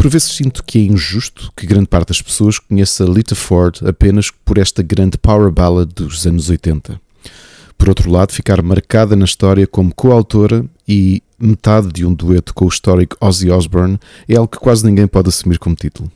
Por 0.08 0.12
vezes 0.12 0.32
sinto 0.32 0.64
que 0.64 0.78
é 0.78 0.82
injusto 0.84 1.52
que 1.54 1.66
grande 1.66 1.86
parte 1.86 2.08
das 2.08 2.22
pessoas 2.22 2.58
conheça 2.58 3.04
Lita 3.04 3.34
Ford 3.34 3.78
apenas 3.86 4.30
por 4.30 4.56
esta 4.56 4.82
grande 4.82 5.18
power 5.18 5.50
ballad 5.50 5.92
dos 5.92 6.26
anos 6.26 6.48
80. 6.48 6.98
Por 7.76 7.90
outro 7.90 8.10
lado, 8.10 8.32
ficar 8.32 8.62
marcada 8.62 9.14
na 9.14 9.26
história 9.26 9.66
como 9.66 9.94
coautora 9.94 10.64
e 10.88 11.22
metade 11.38 11.88
de 11.88 12.06
um 12.06 12.14
dueto 12.14 12.54
com 12.54 12.64
o 12.64 12.68
histórico 12.68 13.18
Ozzy 13.20 13.50
Osbourne 13.50 14.00
é 14.26 14.36
algo 14.36 14.48
que 14.48 14.58
quase 14.58 14.82
ninguém 14.86 15.06
pode 15.06 15.28
assumir 15.28 15.58
como 15.58 15.76
título. 15.76 16.10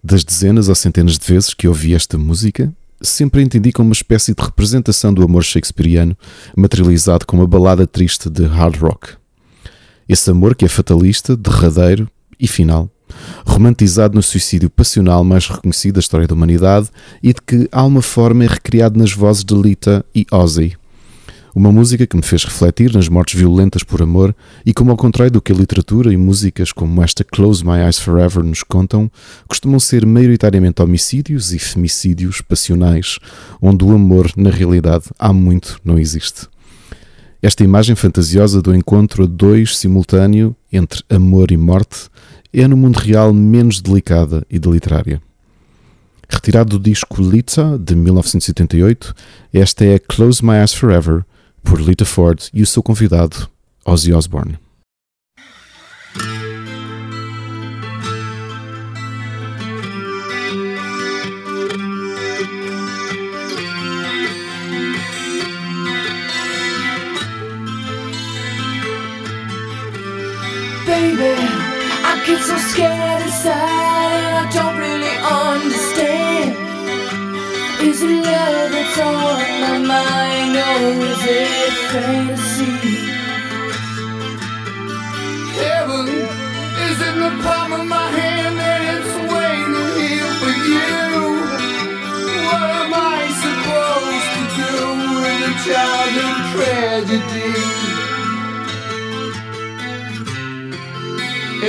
Das 0.00 0.22
dezenas 0.22 0.68
ou 0.68 0.76
centenas 0.76 1.18
de 1.18 1.26
vezes 1.26 1.52
que 1.52 1.66
ouvi 1.66 1.94
esta 1.94 2.16
música, 2.16 2.72
sempre 3.02 3.40
a 3.40 3.42
entendi 3.42 3.72
como 3.72 3.88
uma 3.88 3.94
espécie 3.94 4.32
de 4.32 4.40
representação 4.40 5.12
do 5.12 5.24
amor 5.24 5.42
shakespeariano, 5.42 6.16
materializado 6.56 7.26
com 7.26 7.36
uma 7.36 7.48
balada 7.48 7.84
triste 7.84 8.30
de 8.30 8.44
hard 8.44 8.76
rock. 8.76 9.08
Esse 10.08 10.30
amor 10.30 10.54
que 10.54 10.64
é 10.64 10.68
fatalista, 10.68 11.36
derradeiro 11.36 12.08
e 12.38 12.46
final, 12.46 12.88
romantizado 13.44 14.14
no 14.14 14.22
suicídio 14.22 14.70
passional 14.70 15.24
mais 15.24 15.46
reconhecido 15.46 15.94
da 15.94 16.00
história 16.00 16.26
da 16.26 16.34
humanidade 16.34 16.88
e 17.22 17.28
de 17.32 17.40
que, 17.40 17.68
há 17.72 17.84
uma 17.84 18.02
forma, 18.02 18.44
é 18.44 18.46
recriado 18.46 18.98
nas 18.98 19.12
vozes 19.12 19.44
de 19.44 19.54
Lita 19.54 20.04
e 20.14 20.26
Ozzy, 20.30 20.76
uma 21.58 21.72
música 21.72 22.06
que 22.06 22.16
me 22.16 22.22
fez 22.22 22.44
refletir 22.44 22.94
nas 22.94 23.08
mortes 23.08 23.38
violentas 23.38 23.82
por 23.82 24.00
amor 24.00 24.34
e 24.64 24.72
como 24.72 24.92
ao 24.92 24.96
contrário 24.96 25.32
do 25.32 25.42
que 25.42 25.52
a 25.52 25.54
literatura 25.54 26.12
e 26.12 26.16
músicas 26.16 26.70
como 26.70 27.02
esta 27.02 27.24
Close 27.24 27.64
My 27.64 27.80
Eyes 27.82 27.98
Forever 27.98 28.44
nos 28.44 28.62
contam, 28.62 29.10
costumam 29.48 29.80
ser 29.80 30.06
maioritariamente 30.06 30.80
homicídios 30.80 31.52
e 31.52 31.58
femicídios 31.58 32.40
passionais, 32.40 33.18
onde 33.60 33.84
o 33.84 33.92
amor, 33.92 34.30
na 34.36 34.50
realidade, 34.50 35.06
há 35.18 35.32
muito 35.32 35.80
não 35.84 35.98
existe. 35.98 36.46
Esta 37.42 37.64
imagem 37.64 37.94
fantasiosa 37.94 38.60
do 38.60 38.74
encontro 38.74 39.24
a 39.24 39.26
dois 39.26 39.76
simultâneo 39.76 40.54
entre 40.72 41.02
amor 41.08 41.50
e 41.50 41.56
morte 41.56 42.08
é 42.52 42.66
no 42.66 42.76
mundo 42.76 42.96
real 42.96 43.32
menos 43.32 43.80
delicada 43.80 44.44
e 44.50 44.58
deliterária. 44.58 45.20
Retirado 46.28 46.78
do 46.78 46.82
disco 46.82 47.22
Lita, 47.22 47.78
de 47.78 47.94
1978, 47.94 49.14
esta 49.52 49.84
é 49.84 49.98
Close 49.98 50.44
My 50.44 50.56
Eyes 50.56 50.74
Forever, 50.74 51.24
por 51.62 51.80
Lita 51.80 52.04
Ford 52.04 52.40
e 52.52 52.62
o 52.62 52.66
seu 52.66 52.82
convidado, 52.82 53.48
Ozzy 53.84 54.12
Osbourne. 54.12 54.58
Is 77.88 78.02
it 78.02 78.06
love 78.06 78.70
that's 78.70 78.98
on 78.98 79.14
my 79.62 79.78
mind 79.78 80.54
or 80.56 81.06
is 81.10 81.22
it 81.24 81.72
fantasy? 81.90 82.74
Heaven 85.56 86.06
is 86.86 86.98
in 87.08 87.16
the 87.24 87.32
palm 87.42 87.72
of 87.72 87.84
my 87.86 88.08
hand 88.18 88.56
and 88.72 88.82
it's 88.94 89.14
waiting 89.32 89.88
here 90.00 90.32
for 90.40 90.54
you. 90.68 90.92
What 92.44 92.68
am 92.82 92.92
I 92.92 93.20
supposed 93.44 94.30
to 94.36 94.42
do 94.60 94.72
with 95.22 95.48
a 95.48 95.54
childhood 95.64 96.40
tragedy? 96.52 97.52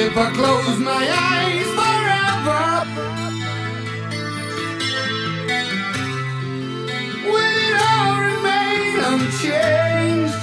If 0.03 0.13
I 0.17 0.27
close 0.35 0.79
my 0.79 1.03
eyes 1.31 1.68
unchanged? 9.19 10.35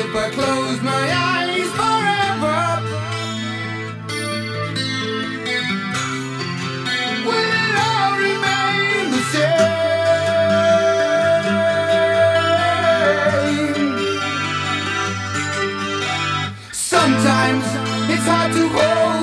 If 0.00 0.10
I 0.14 0.26
close 0.36 0.80
my 0.82 1.04
eyes 1.32 1.70
forever, 1.80 2.60
will 7.26 7.50
it 7.62 7.76
all 7.88 8.12
remain 8.26 9.04
the 9.14 9.22
same? 9.32 9.76
Sometimes 16.72 17.64
it's 18.12 18.26
hard 18.32 18.50
to 18.52 18.64
hold 18.76 19.15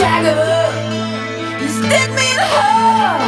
dagger, 0.00 1.60
you 1.60 1.68
stick 1.68 2.08
me 2.16 2.26
in 2.32 2.38
the 2.40 2.48
heart. 2.56 3.22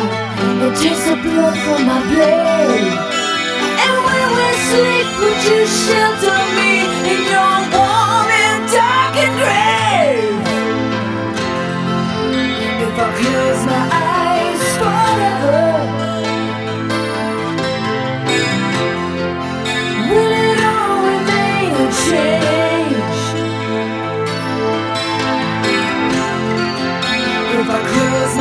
It 0.66 0.74
takes 0.80 1.04
the 1.04 1.16
blood 1.24 1.56
from 1.64 1.80
my 1.90 2.00
blade. 2.10 2.96
And 3.84 3.96
when 4.06 4.26
we 4.38 4.48
sleep, 4.68 5.08
would 5.20 5.40
you 5.48 5.60
shelter 5.84 6.40
me 6.58 6.72
in 7.12 7.20
your 7.34 7.56
warm 7.76 8.28
and 8.44 8.60
darkened 8.72 9.36
grave? 9.40 10.40
If 12.84 12.98
I 13.04 13.08
close 13.20 13.62
my 13.66 13.82
eyes 13.92 14.11
Cause 27.92 28.31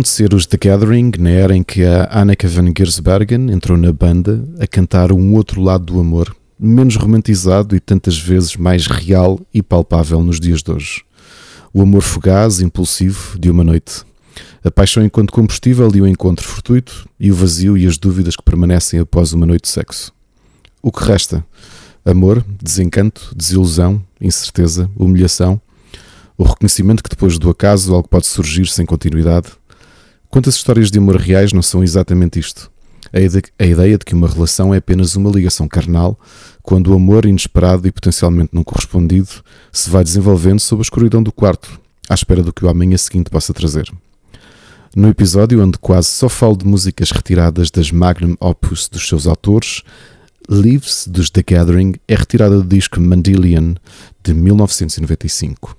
tinham 0.00 0.02
de 0.02 0.08
ser 0.08 0.34
os 0.34 0.46
The 0.46 0.56
Gathering, 0.56 1.12
na 1.18 1.30
era 1.30 1.54
em 1.54 1.62
que 1.62 1.84
a 1.84 2.08
Anneke 2.10 2.46
van 2.46 2.72
Giersbergen 2.76 3.50
entrou 3.50 3.76
na 3.76 3.92
banda 3.92 4.42
a 4.58 4.66
cantar 4.66 5.12
um 5.12 5.34
outro 5.34 5.60
lado 5.60 5.84
do 5.84 6.00
amor, 6.00 6.34
menos 6.58 6.96
romantizado 6.96 7.76
e 7.76 7.80
tantas 7.80 8.18
vezes 8.18 8.56
mais 8.56 8.86
real 8.86 9.40
e 9.52 9.62
palpável 9.62 10.22
nos 10.22 10.40
dias 10.40 10.62
de 10.62 10.72
hoje. 10.72 11.02
O 11.72 11.82
amor 11.82 12.02
fugaz, 12.02 12.60
impulsivo, 12.60 13.38
de 13.38 13.50
uma 13.50 13.62
noite. 13.62 14.02
A 14.64 14.70
paixão 14.70 15.04
enquanto 15.04 15.32
combustível 15.32 15.90
e 15.94 16.00
o 16.00 16.06
encontro 16.06 16.46
fortuito, 16.46 17.08
e 17.18 17.30
o 17.30 17.34
vazio 17.34 17.76
e 17.76 17.86
as 17.86 17.98
dúvidas 17.98 18.36
que 18.36 18.42
permanecem 18.42 19.00
após 19.00 19.32
uma 19.32 19.46
noite 19.46 19.62
de 19.62 19.68
sexo. 19.68 20.12
O 20.82 20.90
que 20.90 21.04
resta? 21.04 21.44
Amor, 22.04 22.44
desencanto, 22.62 23.32
desilusão, 23.36 24.02
incerteza, 24.20 24.90
humilhação, 24.96 25.60
o 26.38 26.42
reconhecimento 26.42 27.02
que 27.02 27.10
depois 27.10 27.38
do 27.38 27.50
acaso 27.50 27.94
algo 27.94 28.08
pode 28.08 28.26
surgir 28.26 28.66
sem 28.66 28.86
continuidade. 28.86 29.59
Quantas 30.30 30.54
histórias 30.54 30.92
de 30.92 30.98
amor 30.98 31.16
reais 31.16 31.52
não 31.52 31.60
são 31.60 31.82
exatamente 31.82 32.38
isto? 32.38 32.70
A 33.12 33.64
ideia 33.64 33.98
de 33.98 34.04
que 34.04 34.14
uma 34.14 34.28
relação 34.28 34.72
é 34.72 34.76
apenas 34.76 35.16
uma 35.16 35.28
ligação 35.28 35.66
carnal, 35.66 36.16
quando 36.62 36.92
o 36.92 36.94
amor 36.94 37.26
inesperado 37.26 37.88
e 37.88 37.90
potencialmente 37.90 38.50
não 38.52 38.62
correspondido 38.62 39.28
se 39.72 39.90
vai 39.90 40.04
desenvolvendo 40.04 40.60
sob 40.60 40.80
a 40.80 40.84
escuridão 40.84 41.20
do 41.20 41.32
quarto, 41.32 41.80
à 42.08 42.14
espera 42.14 42.44
do 42.44 42.52
que 42.52 42.64
o 42.64 42.68
amanhã 42.68 42.96
seguinte 42.96 43.28
possa 43.28 43.52
trazer. 43.52 43.90
No 44.94 45.08
episódio 45.08 45.60
onde 45.64 45.78
quase 45.78 46.06
só 46.06 46.28
falo 46.28 46.56
de 46.56 46.64
músicas 46.64 47.10
retiradas 47.10 47.68
das 47.68 47.90
magnum 47.90 48.36
opus 48.38 48.88
dos 48.88 49.08
seus 49.08 49.26
autores, 49.26 49.82
Leaves 50.48 51.08
dos 51.08 51.28
The 51.28 51.42
Gathering 51.42 51.94
é 52.06 52.14
retirada 52.14 52.56
do 52.56 52.64
disco 52.64 53.00
Mandelian 53.00 53.74
de 54.22 54.32
1995. 54.32 55.76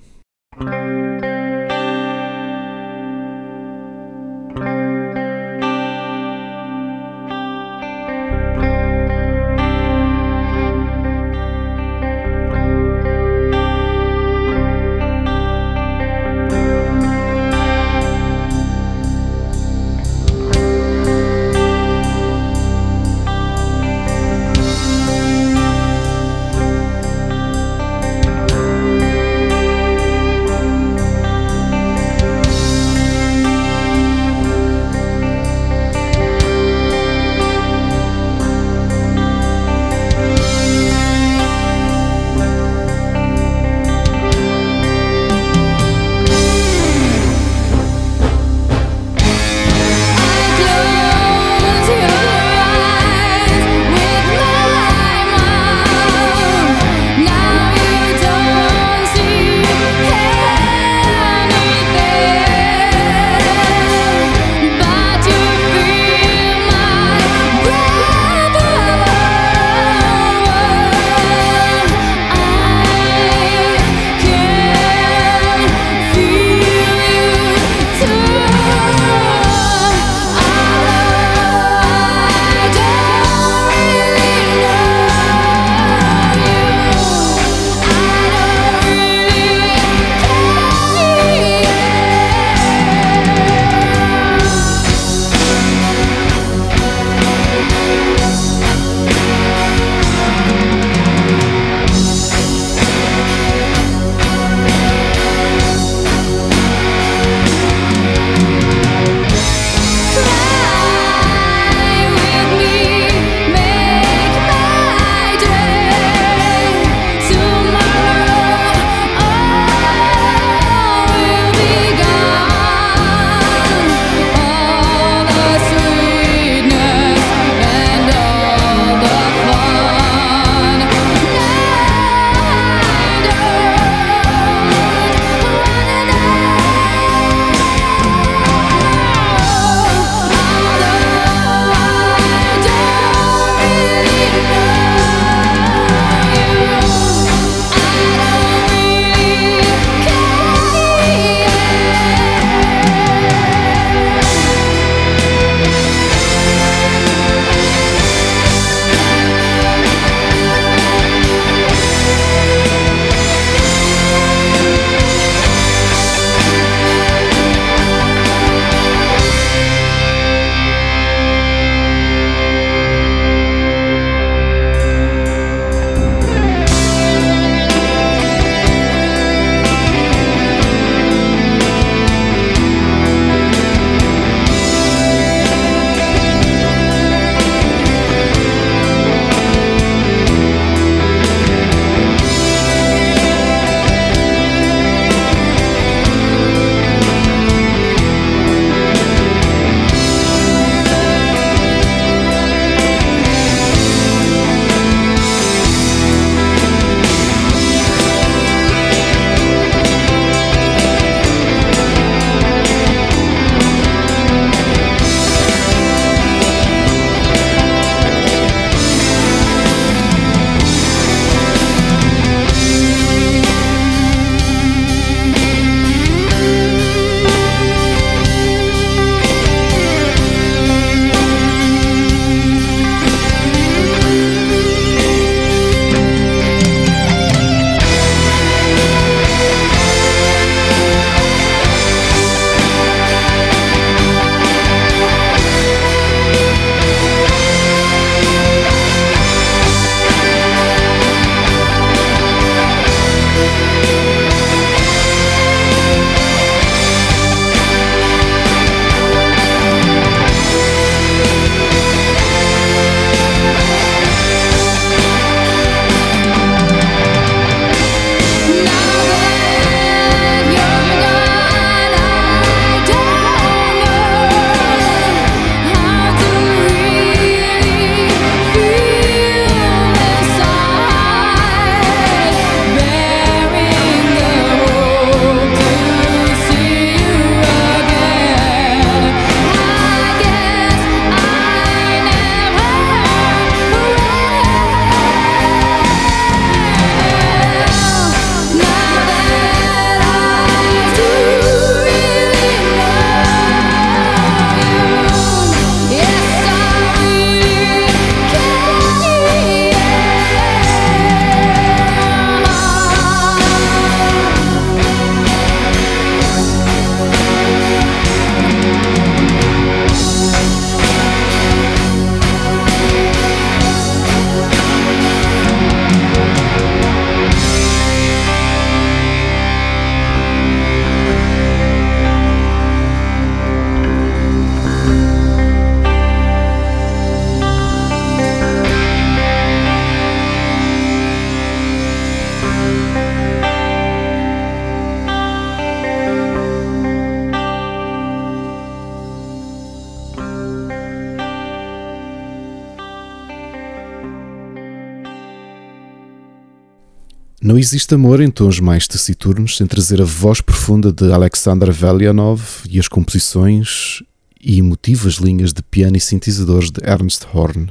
Não 357.51 357.59
existe 357.59 357.93
amor 357.93 358.21
em 358.21 358.31
tons 358.31 358.61
mais 358.61 358.87
taciturnos 358.87 359.57
sem 359.57 359.67
trazer 359.67 360.01
a 360.01 360.05
voz 360.05 360.39
profunda 360.39 360.89
de 360.89 361.11
Alexander 361.11 361.69
Velianov 361.69 362.41
e 362.69 362.79
as 362.79 362.87
composições 362.87 364.01
e 364.39 364.57
emotivas 364.57 365.15
linhas 365.15 365.51
de 365.51 365.61
piano 365.61 365.97
e 365.97 365.99
sintetizadores 365.99 366.71
de 366.71 366.79
Ernst 366.81 367.25
Horn. 367.33 367.67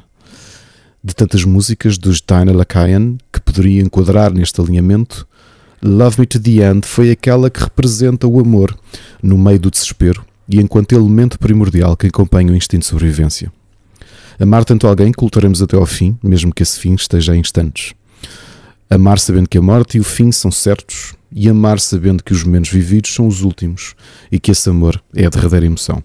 De 1.03 1.15
tantas 1.15 1.45
músicas 1.45 1.97
dos 1.97 2.21
Dinah 2.21 2.53
Lakayan 2.53 3.17
que 3.33 3.41
poderia 3.41 3.81
enquadrar 3.81 4.35
neste 4.35 4.61
alinhamento, 4.61 5.27
Love 5.83 6.21
Me 6.21 6.27
to 6.27 6.39
the 6.39 6.71
End 6.71 6.87
foi 6.87 7.11
aquela 7.11 7.49
que 7.49 7.63
representa 7.63 8.27
o 8.27 8.39
amor 8.39 8.79
no 9.23 9.39
meio 9.39 9.61
do 9.61 9.71
desespero 9.71 10.23
e 10.47 10.61
enquanto 10.61 10.93
elemento 10.93 11.39
primordial 11.39 11.97
que 11.97 12.09
acompanha 12.09 12.53
o 12.53 12.55
instinto 12.55 12.83
de 12.83 12.89
sobrevivência. 12.89 13.51
Amar 14.39 14.63
tanto 14.63 14.87
alguém 14.87 15.11
que 15.11 15.25
lutaremos 15.25 15.63
até 15.63 15.75
ao 15.75 15.87
fim, 15.87 16.19
mesmo 16.23 16.53
que 16.53 16.63
esse 16.63 16.79
fim 16.79 16.93
esteja 16.93 17.35
em 17.35 17.41
instantes. 17.41 17.95
Amar 18.93 19.21
sabendo 19.21 19.49
que 19.49 19.57
a 19.57 19.63
morte 19.63 19.99
e 19.99 20.01
o 20.01 20.05
fim 20.05 20.33
são 20.33 20.51
certos, 20.51 21.15
e 21.31 21.49
amar 21.49 21.79
sabendo 21.79 22.25
que 22.25 22.33
os 22.33 22.43
momentos 22.43 22.71
vividos 22.71 23.15
são 23.15 23.29
os 23.29 23.43
últimos 23.43 23.95
e 24.33 24.41
que 24.41 24.51
esse 24.51 24.69
amor 24.69 25.01
é 25.15 25.27
a 25.27 25.31
derradeira 25.31 25.65
emoção. 25.65 26.03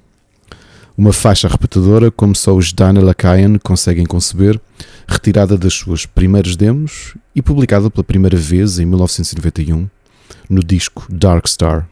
Uma 0.96 1.12
faixa 1.12 1.48
repetidora 1.48 2.12
como 2.12 2.36
só 2.36 2.56
os 2.56 2.72
Dana 2.72 3.02
Lakayan 3.02 3.58
conseguem 3.58 4.06
conceber, 4.06 4.62
retirada 5.08 5.58
das 5.58 5.74
suas 5.74 6.06
primeiras 6.06 6.56
demos 6.56 7.16
e 7.36 7.42
publicada 7.42 7.90
pela 7.90 8.04
primeira 8.04 8.38
vez 8.38 8.78
em 8.78 8.86
1991 8.86 9.90
no 10.48 10.64
disco 10.64 11.08
Dark 11.10 11.48
Star. 11.48 11.90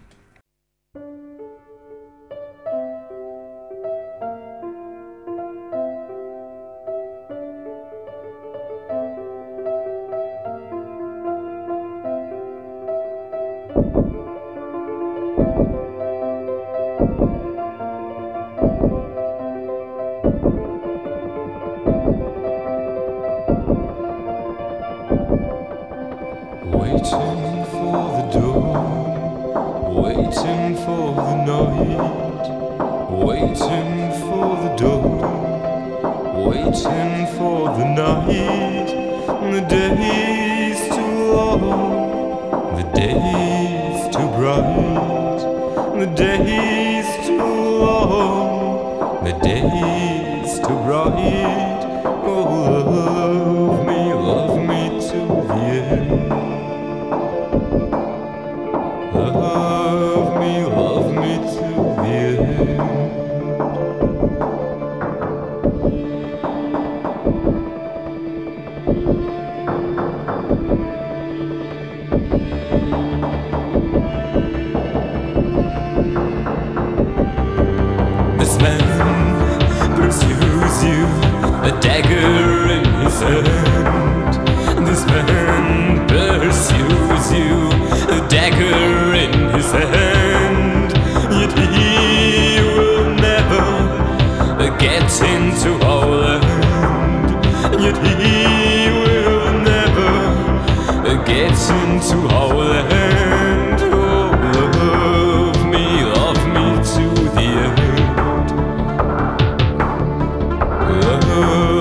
Oh. 111.36 111.73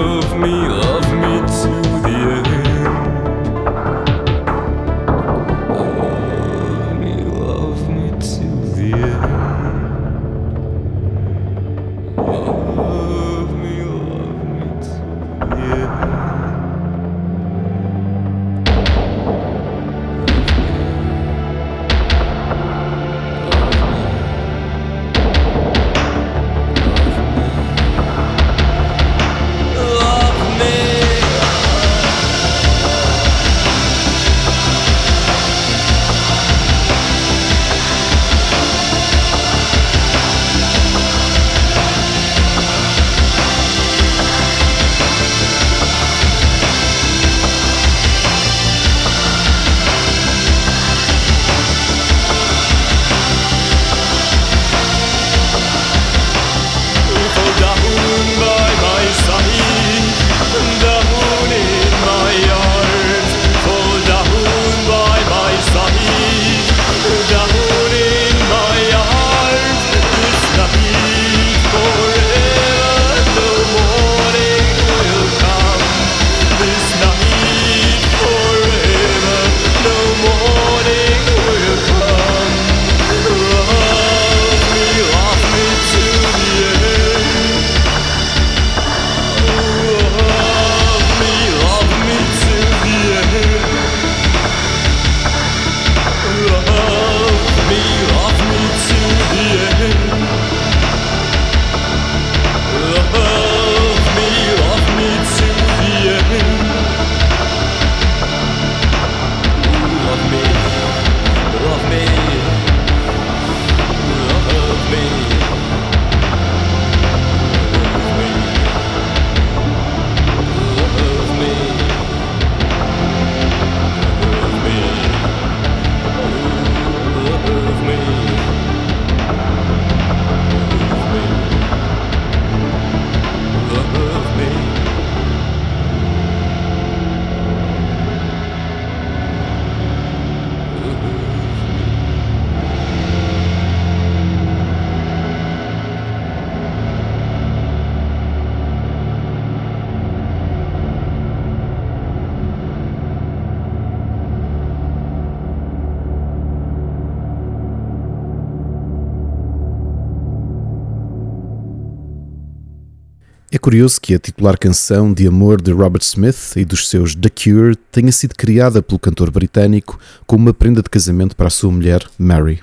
Curioso 163.72 163.98
que 163.98 164.14
a 164.14 164.18
titular 164.18 164.58
canção 164.58 165.14
de 165.14 165.26
amor 165.26 165.58
de 165.58 165.72
Robert 165.72 166.02
Smith 166.02 166.56
e 166.56 166.62
dos 166.62 166.90
seus 166.90 167.14
The 167.14 167.30
Cure 167.30 167.74
tenha 167.90 168.12
sido 168.12 168.34
criada 168.34 168.82
pelo 168.82 168.98
cantor 168.98 169.30
britânico 169.30 169.98
como 170.26 170.44
uma 170.44 170.52
prenda 170.52 170.82
de 170.82 170.90
casamento 170.90 171.34
para 171.34 171.46
a 171.46 171.50
sua 171.50 171.72
mulher, 171.72 172.06
Mary. 172.18 172.60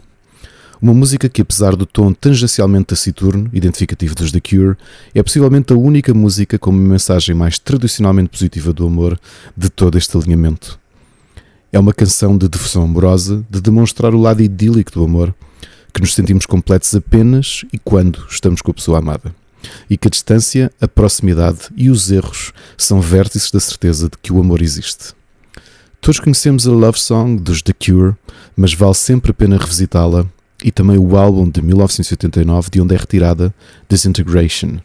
Uma 0.80 0.93
música 0.93 1.28
que, 1.28 1.41
apesar 1.41 1.76
do 1.76 1.88
tom 1.88 2.14
tangencialmente 2.14 2.86
taciturno, 2.86 3.49
identificativo 3.51 4.14
dos 4.14 4.32
The 4.32 4.39
Cure, 4.39 4.78
é 5.16 5.24
possivelmente 5.24 5.74
a 5.74 5.76
única 5.76 6.14
música 6.14 6.60
com 6.60 6.70
uma 6.70 6.89
mensagem 6.89 7.34
mais 7.34 7.57
tradicionalmente 7.57 8.30
positiva 8.30 8.72
do 8.72 8.86
amor 8.86 9.20
de 9.57 9.68
todo 9.68 9.97
este 9.97 10.16
alinhamento. 10.16 10.80
É 11.74 11.80
uma 11.80 11.91
canção 11.91 12.38
de 12.38 12.47
devoção 12.47 12.84
amorosa, 12.84 13.43
de 13.49 13.60
demonstrar 13.60 14.14
o 14.14 14.22
lado 14.22 14.43
idílico 14.43 14.91
do 14.91 15.03
amor, 15.03 15.34
que 15.91 16.01
nos 16.01 16.14
sentimos 16.14 16.45
completos 16.45 16.93
apenas 16.93 17.66
e 17.74 17.80
quando 17.80 18.24
estamos 18.30 18.62
com 18.62 18.70
a 18.70 18.76
pessoa 18.76 18.99
amada 18.99 19.34
e 19.89 19.97
que 19.97 20.07
a 20.07 20.12
distância, 20.12 20.72
a 20.80 20.88
proximidade 20.88 21.60
e 21.76 21.89
os 21.89 22.12
erros 22.12 22.53
são 22.78 23.01
vértices 23.01 23.51
da 23.51 23.60
certeza 23.60 24.10
de 24.10 24.18
que 24.22 24.32
o 24.32 24.39
amor 24.39 24.62
existe. 24.62 25.14
Todos 26.01 26.20
conhecemos 26.20 26.68
a 26.68 26.72
Love 26.72 26.99
Song 26.99 27.41
dos 27.41 27.62
The 27.62 27.74
Cure, 27.74 28.16
mas 28.55 28.74
vale 28.74 28.93
sempre 28.93 29.32
a 29.32 29.34
pena 29.34 29.57
revisitá-la 29.57 30.26
e 30.64 30.72
também 30.72 30.97
o 30.97 31.18
álbum 31.18 31.49
de 31.49 31.62
1989 31.62 32.70
de 32.72 32.82
onde 32.82 32.95
é 32.95 32.97
retirada 32.97 33.53
Disintegration. 33.88 34.80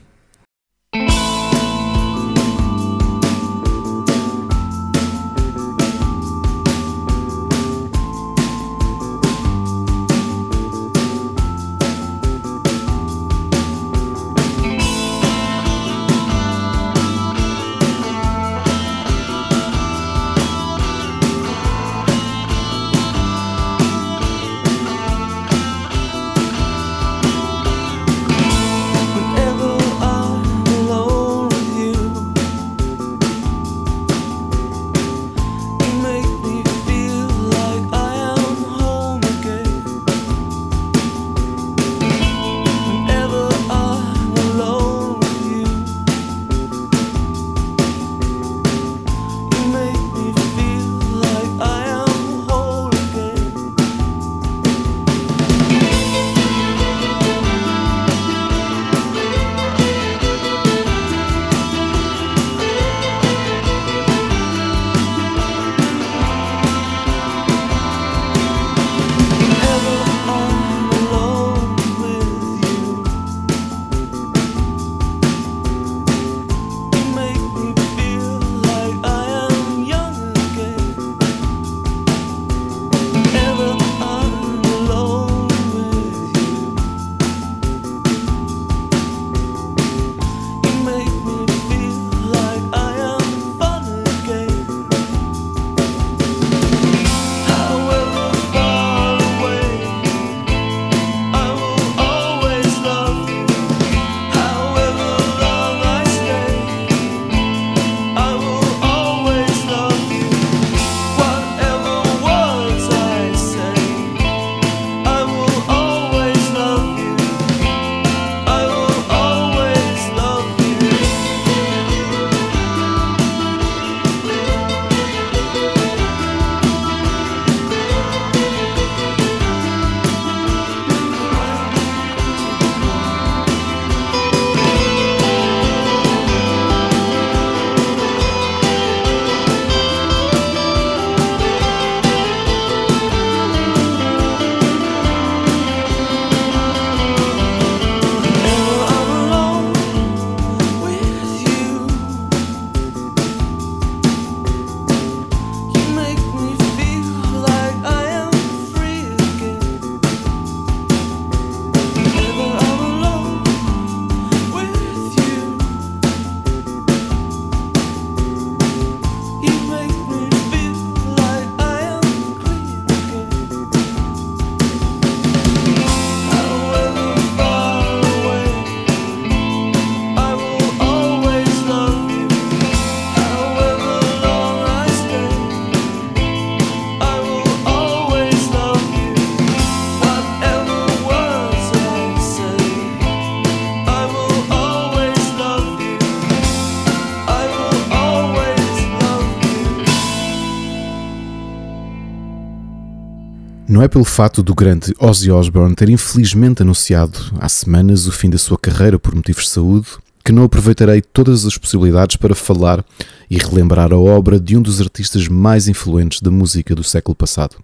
Não 203.75 203.83
é 203.83 203.89
pelo 203.89 204.05
fato 204.05 204.41
do 204.41 204.55
grande 204.55 204.95
Ozzy 205.01 205.33
Osbourne 205.33 205.75
ter 205.75 205.89
infelizmente 205.89 206.62
anunciado 206.62 207.18
há 207.41 207.49
semanas 207.49 208.07
o 208.07 208.12
fim 208.12 208.31
da 208.31 208.39
sua 208.39 208.57
carreira 208.57 209.01
por 209.01 209.12
motivos 209.12 209.47
de 209.47 209.51
saúde 209.51 209.89
que 210.25 210.31
não 210.31 210.45
aproveitarei 210.45 211.03
todas 211.03 211.45
as 211.45 211.59
possibilidades 211.59 212.14
para 212.14 212.37
falar 212.37 212.85
e 213.29 213.37
relembrar 213.37 213.93
a 213.93 213.99
obra 213.99 214.39
de 214.39 214.57
um 214.57 214.62
dos 214.62 214.81
artistas 214.81 215.27
mais 215.27 215.66
influentes 215.66 216.20
da 216.20 216.31
música 216.31 216.72
do 216.72 216.85
século 216.85 217.16
passado. 217.16 217.57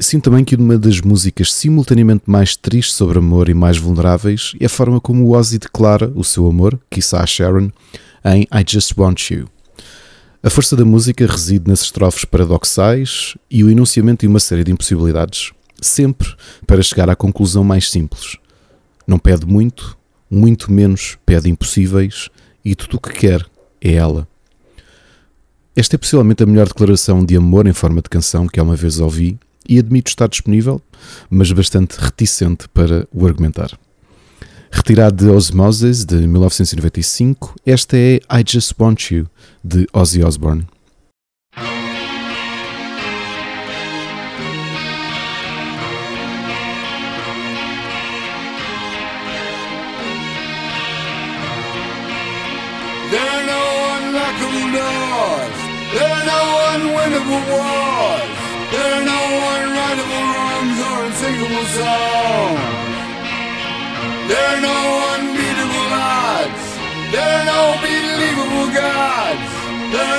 Sinto 0.00 0.24
também 0.24 0.44
que 0.44 0.56
uma 0.56 0.76
das 0.76 1.00
músicas 1.00 1.52
simultaneamente 1.52 2.24
mais 2.26 2.56
tristes 2.56 2.96
sobre 2.96 3.18
amor 3.18 3.48
e 3.48 3.54
mais 3.54 3.78
vulneráveis 3.78 4.52
é 4.58 4.66
a 4.66 4.68
forma 4.68 5.00
como 5.00 5.32
Ozzy 5.32 5.60
declara 5.60 6.10
o 6.16 6.24
seu 6.24 6.48
amor, 6.48 6.76
quiçá 6.90 7.22
a 7.22 7.26
Sharon, 7.26 7.70
em 8.24 8.48
I 8.52 8.64
Just 8.68 8.98
Want 8.98 9.30
You. 9.30 9.51
A 10.44 10.50
força 10.50 10.74
da 10.74 10.84
música 10.84 11.24
reside 11.24 11.68
nas 11.68 11.82
estrofes 11.82 12.24
paradoxais 12.24 13.36
e 13.48 13.62
o 13.62 13.70
enunciamento 13.70 14.22
de 14.22 14.26
uma 14.26 14.40
série 14.40 14.64
de 14.64 14.72
impossibilidades, 14.72 15.52
sempre 15.80 16.34
para 16.66 16.82
chegar 16.82 17.08
à 17.08 17.14
conclusão 17.14 17.62
mais 17.62 17.88
simples. 17.88 18.36
Não 19.06 19.20
pede 19.20 19.46
muito, 19.46 19.96
muito 20.28 20.72
menos 20.72 21.16
pede 21.24 21.48
impossíveis 21.48 22.28
e 22.64 22.74
tudo 22.74 22.96
o 22.96 23.00
que 23.00 23.12
quer 23.12 23.46
é 23.80 23.92
ela. 23.92 24.26
Esta 25.76 25.94
é 25.94 25.98
possivelmente 25.98 26.42
a 26.42 26.46
melhor 26.46 26.66
declaração 26.66 27.24
de 27.24 27.36
amor 27.36 27.68
em 27.68 27.72
forma 27.72 28.02
de 28.02 28.10
canção 28.10 28.48
que 28.48 28.58
alguma 28.58 28.74
vez 28.74 28.98
ouvi 28.98 29.38
e 29.68 29.78
admito 29.78 30.10
estar 30.10 30.26
disponível, 30.26 30.82
mas 31.30 31.52
bastante 31.52 31.92
reticente 31.92 32.68
para 32.68 33.06
o 33.12 33.28
argumentar. 33.28 33.78
Retirado 34.74 35.26
de 35.26 35.30
Osmoses, 35.30 36.06
de 36.06 36.26
1995, 36.26 37.54
esta 37.64 37.94
é 37.94 38.16
I 38.16 38.42
Just 38.44 38.72
Want 38.80 39.10
You, 39.10 39.28
de 39.62 39.86
Ozzy 39.92 40.24
Osbourne. 40.24 40.66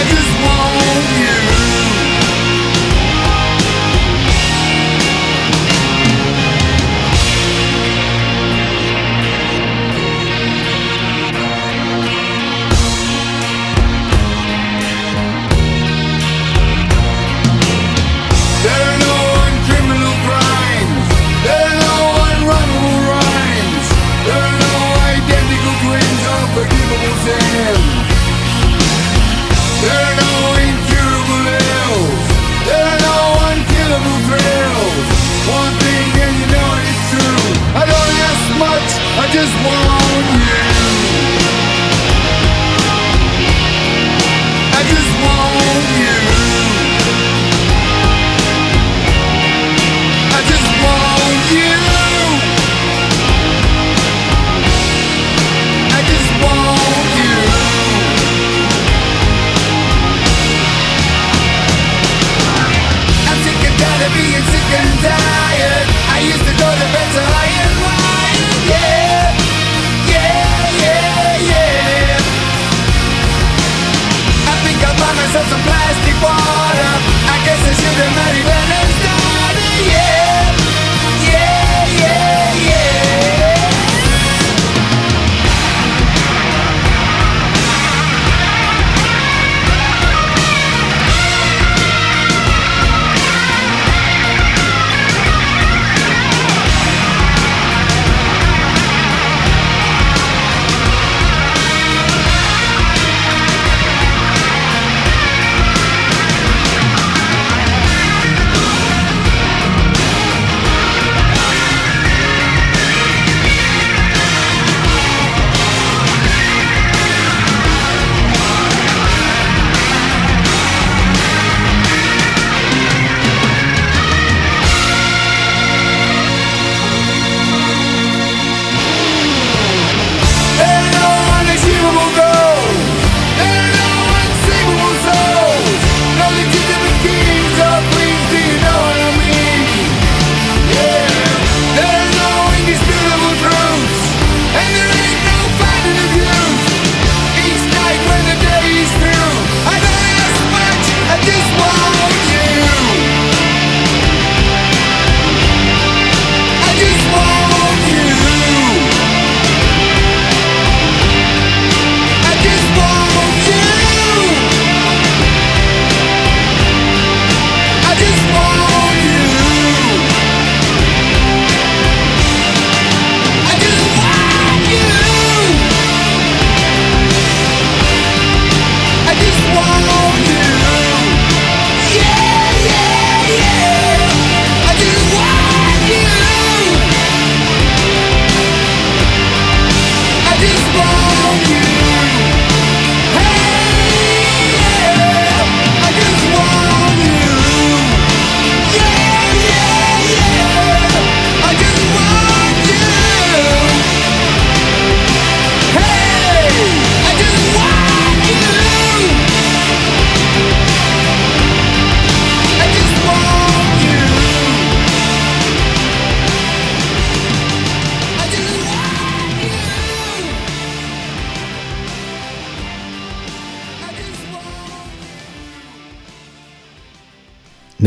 I 0.00 0.04
just 0.04 0.32
want 0.40 0.69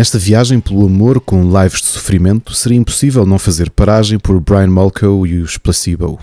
Nesta 0.04 0.20
viagem 0.20 0.60
pelo 0.60 0.86
amor 0.86 1.22
com 1.22 1.44
lives 1.44 1.80
de 1.80 1.88
sofrimento, 1.88 2.54
seria 2.54 2.78
impossível 2.78 3.26
não 3.26 3.40
fazer 3.40 3.70
paragem 3.70 4.20
por 4.20 4.38
Brian 4.42 4.68
Molko 4.68 5.26
e 5.26 5.40
os 5.40 5.58
Placebo. 5.58 6.20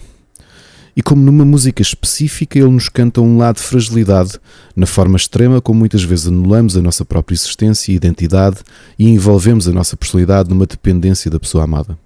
E 0.95 1.01
como 1.01 1.23
numa 1.23 1.47
música 1.47 1.81
específica 1.81 2.59
ele 2.59 2.69
nos 2.69 2.91
canta 2.91 3.23
um 3.23 3.39
lado 3.39 3.57
de 3.57 3.63
fragilidade, 3.63 4.39
na 4.77 4.85
forma 4.85 5.17
extrema 5.17 5.63
como 5.63 5.79
muitas 5.79 6.03
vezes 6.03 6.27
anulamos 6.27 6.77
a 6.77 6.83
nossa 6.83 7.07
própria 7.07 7.35
existência 7.35 7.91
e 7.91 7.95
identidade 7.95 8.59
e 8.99 9.09
envolvemos 9.09 9.67
a 9.67 9.73
nossa 9.73 9.97
personalidade 9.97 10.51
numa 10.51 10.67
dependência 10.67 11.31
da 11.31 11.41
pessoa 11.41 11.65
amada. 11.65 11.99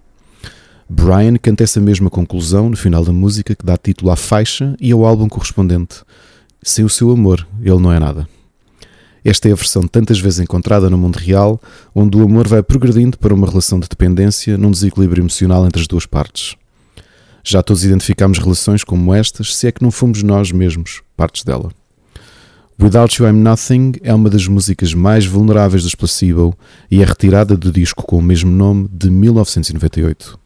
Brian 0.89 1.35
canta 1.43 1.65
essa 1.65 1.81
mesma 1.81 2.09
conclusão 2.09 2.71
no 2.71 2.77
final 2.77 3.05
da 3.05 3.13
música 3.13 3.53
que 3.53 3.67
dá 3.67 3.77
título 3.77 4.13
à 4.13 4.17
faixa 4.17 4.77
e 4.81 4.93
ao 4.93 5.05
álbum 5.05 5.29
correspondente. 5.29 6.05
Sem 6.63 6.85
o 6.85 6.89
seu 6.89 7.11
amor, 7.11 7.45
ele 7.61 7.81
não 7.81 7.93
é 7.93 7.99
nada. 7.99 8.29
Esta 9.25 9.49
é 9.49 9.53
a 9.53 9.57
versão 9.57 9.83
tantas 9.87 10.21
vezes 10.21 10.41
encontrada 10.41 10.91
no 10.91 10.99
mundo 10.99 11.17
real, 11.17 11.61
onde 11.95 12.17
o 12.17 12.23
amor 12.23 12.47
vai 12.47 12.63
progredindo 12.63 13.17
para 13.17 13.33
uma 13.33 13.49
relação 13.49 13.81
de 13.81 13.89
dependência 13.89 14.59
num 14.59 14.71
desequilíbrio 14.71 15.23
emocional 15.23 15.65
entre 15.67 15.81
as 15.81 15.87
duas 15.87 16.05
partes. 16.05 16.57
Já 17.43 17.63
todos 17.63 17.85
identificamos 17.85 18.39
relações 18.39 18.85
como 18.85 19.15
estas, 19.15 19.57
se 19.57 19.67
é 19.67 19.73
que 19.73 19.83
não 19.83 19.91
fomos 19.91 20.23
nós 20.23 20.53
mesmos 20.53 21.03
partes 21.17 21.43
dela. 21.43 21.71
Without 22.81 23.23
You 23.23 23.29
I'm 23.29 23.41
Nothing 23.41 23.93
é 24.03 24.13
uma 24.13 24.29
das 24.29 24.47
músicas 24.49 24.93
mais 24.93 25.25
vulneráveis 25.25 25.85
dos 25.85 25.95
Placebo 25.95 26.55
e 26.91 27.03
é 27.03 27.05
retirada 27.05 27.57
do 27.57 27.71
disco 27.71 28.03
com 28.03 28.19
o 28.19 28.23
mesmo 28.23 28.51
nome 28.51 28.89
de 28.93 29.11
1998. 29.11 30.39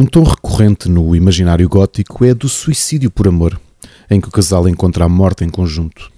Um 0.00 0.06
tom 0.06 0.22
recorrente 0.22 0.88
no 0.88 1.14
imaginário 1.14 1.68
gótico 1.68 2.24
é 2.24 2.32
do 2.32 2.48
suicídio 2.48 3.10
por 3.10 3.28
amor, 3.28 3.60
em 4.08 4.18
que 4.18 4.28
o 4.28 4.30
casal 4.30 4.66
encontra 4.66 5.04
a 5.04 5.08
morte 5.10 5.44
em 5.44 5.50
conjunto. 5.50 6.10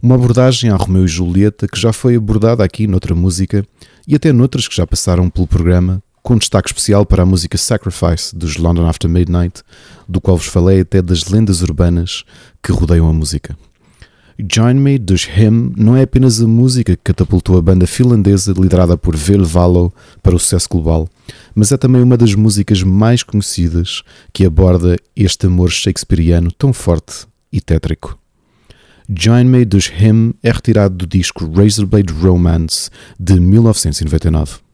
Uma 0.00 0.14
abordagem 0.14 0.70
a 0.70 0.76
Romeu 0.76 1.04
e 1.04 1.08
Julieta 1.08 1.66
que 1.66 1.80
já 1.80 1.92
foi 1.92 2.14
abordada 2.14 2.62
aqui 2.62 2.86
noutra 2.86 3.16
música 3.16 3.66
e 4.06 4.14
até 4.14 4.32
noutras 4.32 4.68
que 4.68 4.76
já 4.76 4.86
passaram 4.86 5.28
pelo 5.28 5.48
programa, 5.48 6.00
com 6.22 6.38
destaque 6.38 6.68
especial 6.68 7.04
para 7.04 7.24
a 7.24 7.26
música 7.26 7.58
Sacrifice 7.58 8.36
dos 8.36 8.56
London 8.56 8.86
After 8.86 9.10
Midnight, 9.10 9.64
do 10.08 10.20
qual 10.20 10.36
vos 10.36 10.46
falei 10.46 10.82
até 10.82 11.02
das 11.02 11.24
lendas 11.24 11.60
urbanas 11.60 12.22
que 12.62 12.70
rodeiam 12.70 13.08
a 13.08 13.12
música. 13.12 13.58
Join 14.40 14.74
Me 14.74 14.98
dos 14.98 15.24
Him 15.24 15.72
não 15.76 15.96
é 15.96 16.02
apenas 16.02 16.40
a 16.40 16.46
música 16.46 16.94
que 16.94 17.02
catapultou 17.02 17.58
a 17.58 17.62
banda 17.62 17.88
finlandesa 17.88 18.52
liderada 18.56 18.96
por 18.96 19.16
Ville 19.16 19.44
Valo 19.44 19.92
para 20.22 20.36
o 20.36 20.38
sucesso 20.38 20.68
global, 20.70 21.08
mas 21.56 21.72
é 21.72 21.76
também 21.76 22.00
uma 22.00 22.16
das 22.16 22.34
músicas 22.34 22.84
mais 22.84 23.24
conhecidas 23.24 24.04
que 24.32 24.46
aborda 24.46 24.96
este 25.16 25.48
amor 25.48 25.72
shakespeariano 25.72 26.52
tão 26.52 26.72
forte 26.72 27.26
e 27.52 27.60
tétrico. 27.60 28.16
Join 29.08 29.42
Me 29.42 29.64
dos 29.64 29.88
Him 29.88 30.32
é 30.40 30.52
retirado 30.52 30.94
do 30.94 31.06
disco 31.06 31.50
Razorblade 31.52 32.12
Romance 32.12 32.90
de 33.18 33.40
1999. 33.40 34.67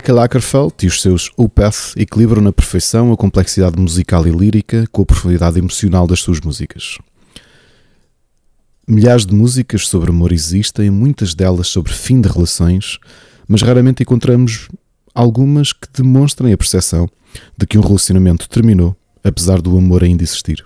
Michael 0.00 0.20
Ackerfeld 0.20 0.72
e 0.82 0.86
os 0.86 1.02
seus 1.02 1.30
Opeth 1.36 1.92
equilibram 1.94 2.40
na 2.40 2.54
perfeição 2.54 3.12
a 3.12 3.16
complexidade 3.18 3.78
musical 3.78 4.26
e 4.26 4.30
lírica 4.30 4.86
com 4.90 5.02
a 5.02 5.04
profundidade 5.04 5.58
emocional 5.58 6.06
das 6.06 6.20
suas 6.20 6.40
músicas. 6.40 6.96
Milhares 8.88 9.26
de 9.26 9.34
músicas 9.34 9.86
sobre 9.86 10.08
amor 10.08 10.32
existem, 10.32 10.88
muitas 10.88 11.34
delas 11.34 11.68
sobre 11.68 11.92
fim 11.92 12.18
de 12.18 12.30
relações, 12.30 12.98
mas 13.46 13.60
raramente 13.60 14.02
encontramos 14.02 14.70
algumas 15.14 15.74
que 15.74 15.86
demonstrem 15.92 16.54
a 16.54 16.56
percepção 16.56 17.06
de 17.58 17.66
que 17.66 17.76
um 17.76 17.82
relacionamento 17.82 18.48
terminou, 18.48 18.96
apesar 19.22 19.60
do 19.60 19.76
amor 19.76 20.02
ainda 20.02 20.22
existir. 20.22 20.64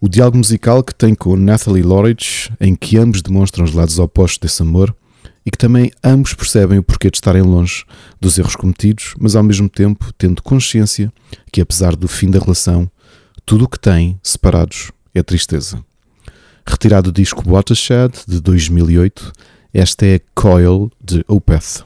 O 0.00 0.08
diálogo 0.08 0.38
musical 0.38 0.82
que 0.82 0.94
tem 0.94 1.14
com 1.14 1.36
Natalie 1.36 1.82
Lorridge, 1.82 2.50
em 2.58 2.74
que 2.74 2.96
ambos 2.96 3.20
demonstram 3.20 3.66
os 3.66 3.74
lados 3.74 3.98
opostos 3.98 4.38
desse 4.38 4.62
amor, 4.62 4.96
e 5.44 5.50
que 5.50 5.58
também 5.58 5.90
ambos 6.02 6.34
percebem 6.34 6.78
o 6.78 6.82
porquê 6.82 7.10
de 7.10 7.16
estarem 7.16 7.42
longe 7.42 7.84
dos 8.20 8.38
erros 8.38 8.56
cometidos, 8.56 9.14
mas 9.18 9.34
ao 9.34 9.42
mesmo 9.42 9.68
tempo 9.68 10.12
tendo 10.16 10.42
consciência 10.42 11.12
que, 11.52 11.60
apesar 11.60 11.96
do 11.96 12.08
fim 12.08 12.30
da 12.30 12.38
relação, 12.38 12.90
tudo 13.44 13.64
o 13.64 13.68
que 13.68 13.78
têm 13.78 14.18
separados 14.22 14.92
é 15.14 15.22
tristeza. 15.22 15.84
Retirado 16.66 17.10
do 17.10 17.16
disco 17.20 17.42
Watershed 17.48 18.12
de 18.26 18.40
2008, 18.40 19.32
esta 19.74 20.06
é 20.06 20.20
Coil 20.34 20.90
de 21.02 21.24
Opeth. 21.26 21.84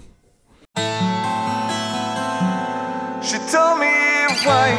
She 3.22 3.38
told 3.50 3.80
me 3.80 4.26
why. 4.44 4.70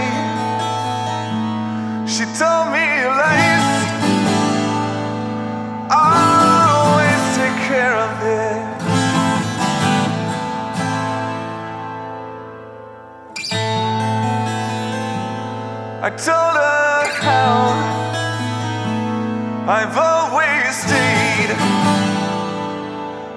She 2.08 2.26
told 2.38 2.72
me. 2.72 3.57
I 16.08 16.10
told 16.12 16.56
her 16.56 17.04
how 17.20 17.76
I've 19.68 19.98
always 19.98 20.74
stayed. 20.86 21.52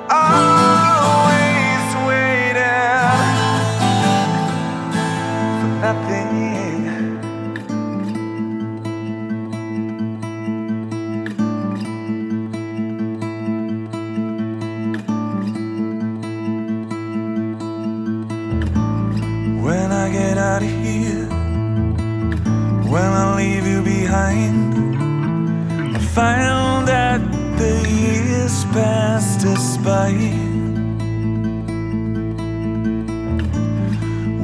Always 0.08 0.79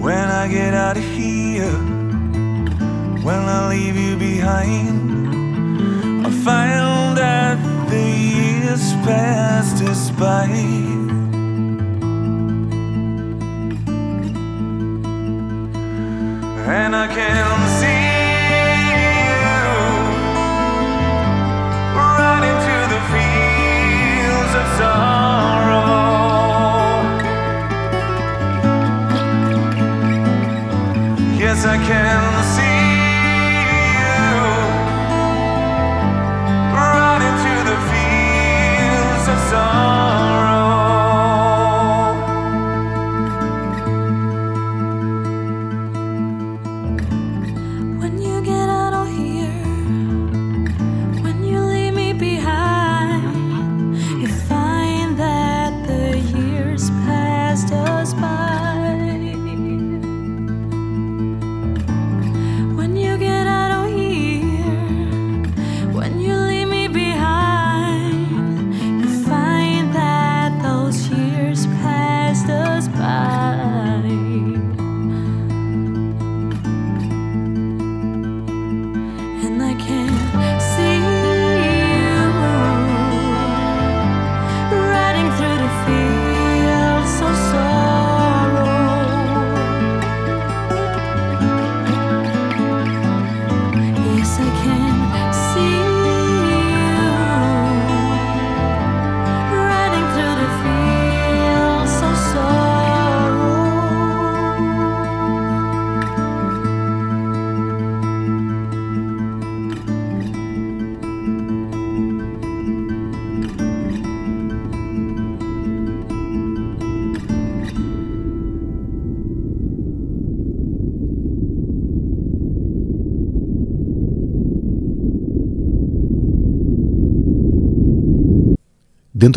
When 0.05 0.28
I 0.28 0.48
get 0.48 0.74
out 0.74 0.97
of 0.97 1.05
here, 1.05 1.70
when 3.23 3.39
I 3.39 3.68
leave 3.68 3.97
you 3.97 4.16
behind, 4.16 5.06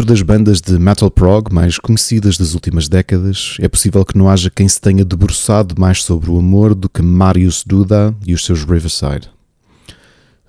das 0.09 0.23
bandas 0.23 0.59
de 0.59 0.79
metal 0.79 1.11
prog 1.11 1.53
mais 1.53 1.77
conhecidas 1.77 2.35
das 2.35 2.55
últimas 2.55 2.87
décadas, 2.87 3.57
é 3.59 3.67
possível 3.67 4.03
que 4.03 4.17
não 4.17 4.27
haja 4.27 4.49
quem 4.49 4.67
se 4.67 4.81
tenha 4.81 5.05
debruçado 5.05 5.75
mais 5.79 6.01
sobre 6.01 6.31
o 6.31 6.39
amor 6.39 6.73
do 6.73 6.89
que 6.89 6.99
Marius 7.03 7.63
Duda 7.63 8.15
e 8.25 8.33
os 8.33 8.43
seus 8.43 8.63
Riverside. 8.63 9.29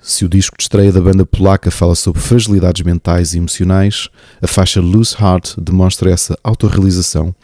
Se 0.01 0.25
o 0.25 0.31
disco 0.31 0.57
de 0.57 0.63
estreia 0.63 0.91
da 0.91 1.01
banda 1.03 1.27
polaca 1.27 1.71
fala 1.71 1.95
sobre 1.95 2.23
fragilidades 2.23 2.83
mentais 2.83 3.35
e 3.35 3.37
emocionais, 3.37 4.09
a 4.41 4.47
faixa 4.47 4.81
Loose 4.81 5.15
Heart 5.21 5.57
demonstra 5.61 6.11
essa 6.11 6.39
autorrealização 6.43 7.35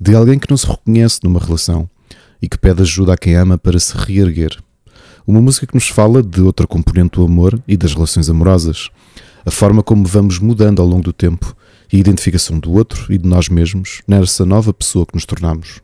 de 0.00 0.14
alguém 0.14 0.38
que 0.38 0.48
não 0.48 0.56
se 0.56 0.66
reconhece 0.66 1.20
numa 1.24 1.38
relação 1.38 1.86
e 2.40 2.48
que 2.48 2.56
pede 2.56 2.80
ajuda 2.80 3.12
a 3.12 3.18
quem 3.18 3.34
ama 3.34 3.58
para 3.58 3.78
se 3.78 3.94
reerguer. 3.94 4.56
Uma 5.26 5.42
música 5.42 5.66
que 5.66 5.74
nos 5.74 5.88
fala 5.88 6.22
de 6.22 6.40
outra 6.40 6.66
componente 6.66 7.18
do 7.18 7.24
amor 7.26 7.62
e 7.68 7.76
das 7.76 7.92
relações 7.92 8.30
amorosas, 8.30 8.88
a 9.44 9.50
forma 9.50 9.82
como 9.82 10.06
vamos 10.06 10.38
mudando 10.38 10.80
ao 10.80 10.88
longo 10.88 11.02
do 11.02 11.12
tempo 11.12 11.54
e 11.92 11.96
a 11.96 12.00
identificação 12.00 12.58
do 12.58 12.72
outro 12.72 13.12
e 13.12 13.18
de 13.18 13.28
nós 13.28 13.48
mesmos 13.48 14.02
nessa 14.06 14.44
nova 14.44 14.72
pessoa 14.72 15.06
que 15.06 15.14
nos 15.14 15.24
tornamos. 15.24 15.80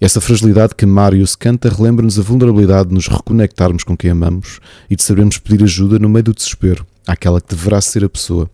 Essa 0.00 0.20
fragilidade 0.20 0.74
que 0.76 0.86
Marius 0.86 1.34
canta 1.34 1.68
relembra-nos 1.68 2.18
a 2.18 2.22
vulnerabilidade 2.22 2.88
de 2.88 2.94
nos 2.94 3.08
reconectarmos 3.08 3.82
com 3.82 3.96
quem 3.96 4.10
amamos 4.10 4.60
e 4.88 4.94
de 4.94 5.02
sabermos 5.02 5.38
pedir 5.38 5.64
ajuda 5.64 5.98
no 5.98 6.08
meio 6.08 6.22
do 6.22 6.34
desespero 6.34 6.86
àquela 7.06 7.40
que 7.40 7.54
deverá 7.54 7.80
ser 7.80 8.04
a 8.04 8.08
pessoa 8.08 8.48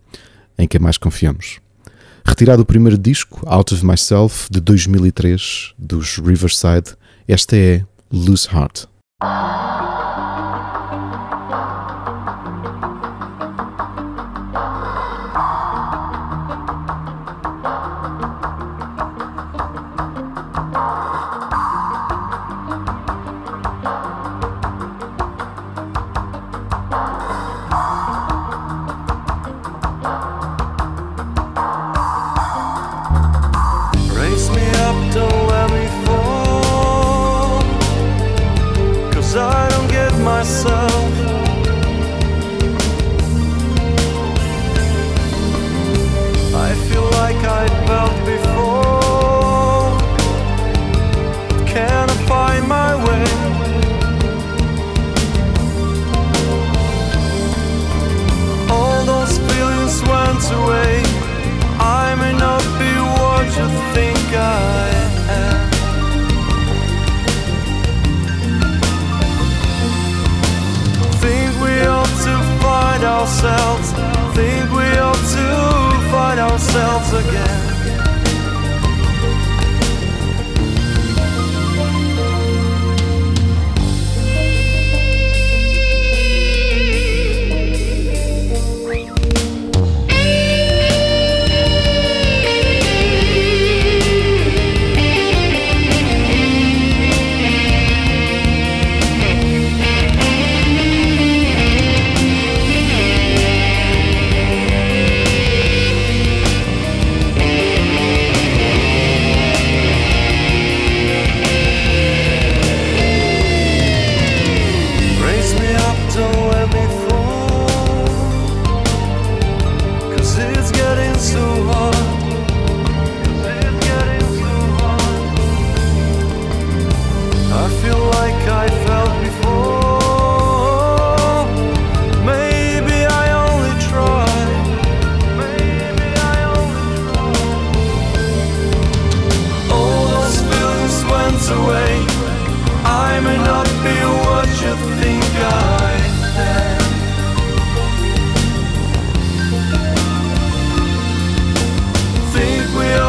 em 0.57 0.67
quem 0.67 0.79
mais 0.79 0.97
confiamos. 0.97 1.59
Retirado 2.25 2.63
o 2.63 2.65
primeiro 2.65 2.97
disco, 2.97 3.41
Out 3.45 3.75
of 3.75 3.85
Myself, 3.85 4.47
de 4.49 4.59
2003, 4.59 5.75
dos 5.77 6.17
Riverside, 6.17 6.95
esta 7.27 7.55
é 7.55 7.85
Loose 8.11 8.47
Heart. 8.51 8.87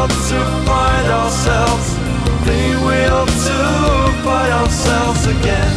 will 0.07 0.15
to 0.29 0.39
find 0.65 1.07
ourselves. 1.07 1.95
The 2.45 2.63
will 2.85 3.25
to 3.25 3.57
find 4.23 4.53
ourselves 4.53 5.25
again. 5.27 5.73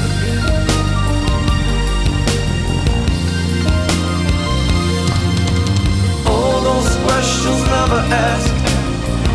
All 6.27 6.61
those 6.61 6.97
questions 7.05 7.61
never 7.75 8.03
asked. 8.29 8.55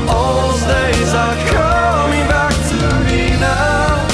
All 0.10 0.34
those 0.42 0.62
days 0.62 1.14
are 1.14 1.38
coming 1.52 2.28
back 2.28 2.54
to 2.70 2.80
me 3.06 3.30
now. 3.40 4.08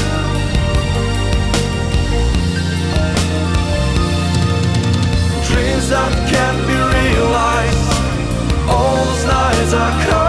Dreams 5.47 5.89
that 5.89 6.11
can't 6.31 6.61
be 6.67 6.77
realized. 6.97 7.89
All 8.69 8.95
those 8.95 9.25
nights 9.25 9.73
are 9.73 10.05
coming. 10.05 10.20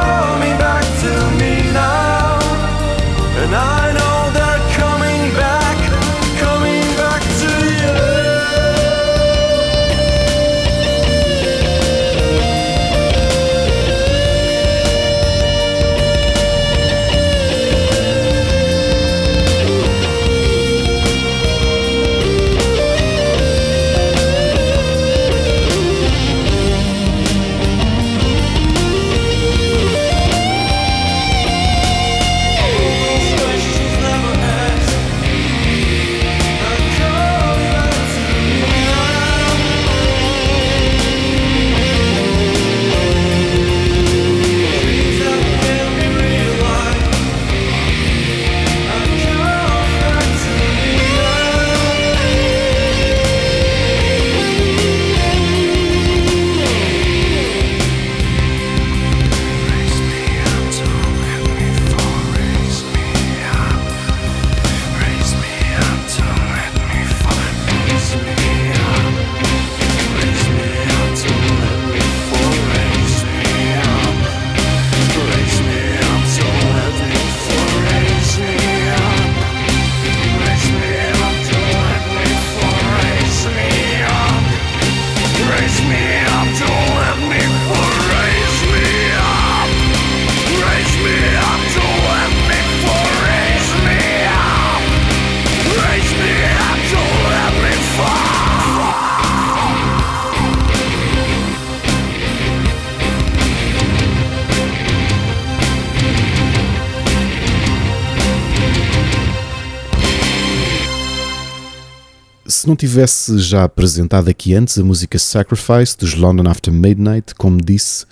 Se 112.63 112.69
não 112.69 112.77
tivesse 112.77 113.41
já 113.41 113.65
apresentado 113.65 114.29
aqui 114.29 114.55
antes 114.55 114.79
a 114.79 114.85
música 114.85 115.19
Sacrifice 115.19 115.99
dos 115.99 116.15
London 116.15 116.49
After 116.49 116.73
Midnight, 116.73 117.35
como 117.35 117.61
disse, 117.61 118.07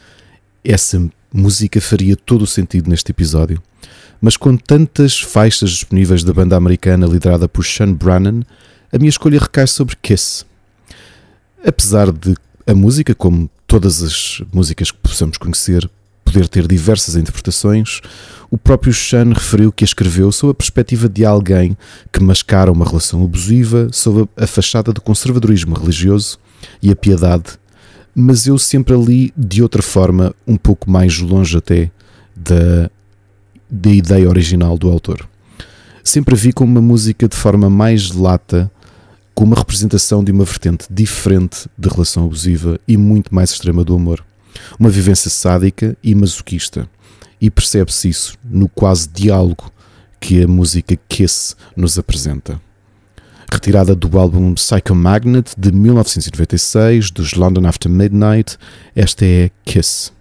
essa 0.64 1.08
música 1.32 1.80
faria 1.80 2.16
todo 2.16 2.42
o 2.42 2.46
sentido 2.48 2.90
neste 2.90 3.12
episódio. 3.12 3.62
Mas 4.20 4.36
com 4.36 4.56
tantas 4.56 5.20
faixas 5.20 5.70
disponíveis 5.70 6.24
da 6.24 6.32
banda 6.32 6.56
americana 6.56 7.06
liderada 7.06 7.48
por 7.48 7.64
Sean 7.64 7.92
Brannan, 7.92 8.40
a 8.92 8.98
minha 8.98 9.08
escolha 9.08 9.38
recai 9.38 9.68
sobre 9.68 9.94
Kiss. 10.02 10.44
Apesar 11.64 12.10
de 12.10 12.34
a 12.66 12.74
música, 12.74 13.14
como 13.14 13.48
todas 13.68 14.02
as 14.02 14.42
músicas 14.52 14.90
que 14.90 14.98
possamos 14.98 15.38
conhecer, 15.38 15.88
poder 16.30 16.48
ter 16.48 16.66
diversas 16.68 17.16
interpretações, 17.16 18.00
o 18.50 18.56
próprio 18.56 18.94
Sean 18.94 19.32
referiu 19.32 19.72
que 19.72 19.82
a 19.82 19.86
escreveu 19.86 20.30
sob 20.30 20.52
a 20.52 20.54
perspectiva 20.54 21.08
de 21.08 21.24
alguém 21.24 21.76
que 22.12 22.22
mascara 22.22 22.70
uma 22.70 22.84
relação 22.84 23.24
abusiva 23.24 23.88
sob 23.92 24.28
a 24.36 24.46
fachada 24.46 24.92
do 24.92 25.00
conservadorismo 25.00 25.74
religioso 25.74 26.38
e 26.80 26.90
a 26.90 26.96
piedade, 26.96 27.58
mas 28.14 28.46
eu 28.46 28.58
sempre 28.58 28.94
ali 28.94 29.32
de 29.36 29.62
outra 29.62 29.82
forma, 29.82 30.32
um 30.46 30.56
pouco 30.56 30.88
mais 30.88 31.18
longe 31.18 31.56
até 31.56 31.90
da, 32.34 32.90
da 33.68 33.90
ideia 33.90 34.28
original 34.28 34.78
do 34.78 34.88
autor. 34.88 35.28
Sempre 36.04 36.34
a 36.34 36.38
vi 36.38 36.52
como 36.52 36.70
uma 36.70 36.82
música 36.82 37.28
de 37.28 37.36
forma 37.36 37.68
mais 37.68 38.10
lata, 38.12 38.70
com 39.34 39.44
uma 39.44 39.56
representação 39.56 40.22
de 40.22 40.30
uma 40.30 40.44
vertente 40.44 40.86
diferente 40.90 41.68
de 41.76 41.88
relação 41.88 42.24
abusiva 42.24 42.78
e 42.86 42.96
muito 42.96 43.34
mais 43.34 43.50
extrema 43.50 43.84
do 43.84 43.94
amor. 43.94 44.24
Uma 44.78 44.90
vivência 44.90 45.30
sádica 45.30 45.96
e 46.02 46.14
masoquista. 46.14 46.88
E 47.40 47.50
percebe-se 47.50 48.08
isso 48.08 48.38
no 48.44 48.68
quase 48.68 49.08
diálogo 49.08 49.72
que 50.20 50.42
a 50.42 50.48
música 50.48 50.98
Kiss 51.08 51.56
nos 51.74 51.98
apresenta. 51.98 52.60
Retirada 53.50 53.96
do 53.96 54.18
álbum 54.18 54.54
Psycho 54.54 54.94
Magnet 54.94 55.54
de 55.56 55.72
1996, 55.72 57.10
dos 57.10 57.34
London 57.34 57.66
After 57.66 57.90
Midnight, 57.90 58.56
esta 58.94 59.24
é 59.24 59.50
Kiss. 59.64 60.12
Kiss 60.12 60.19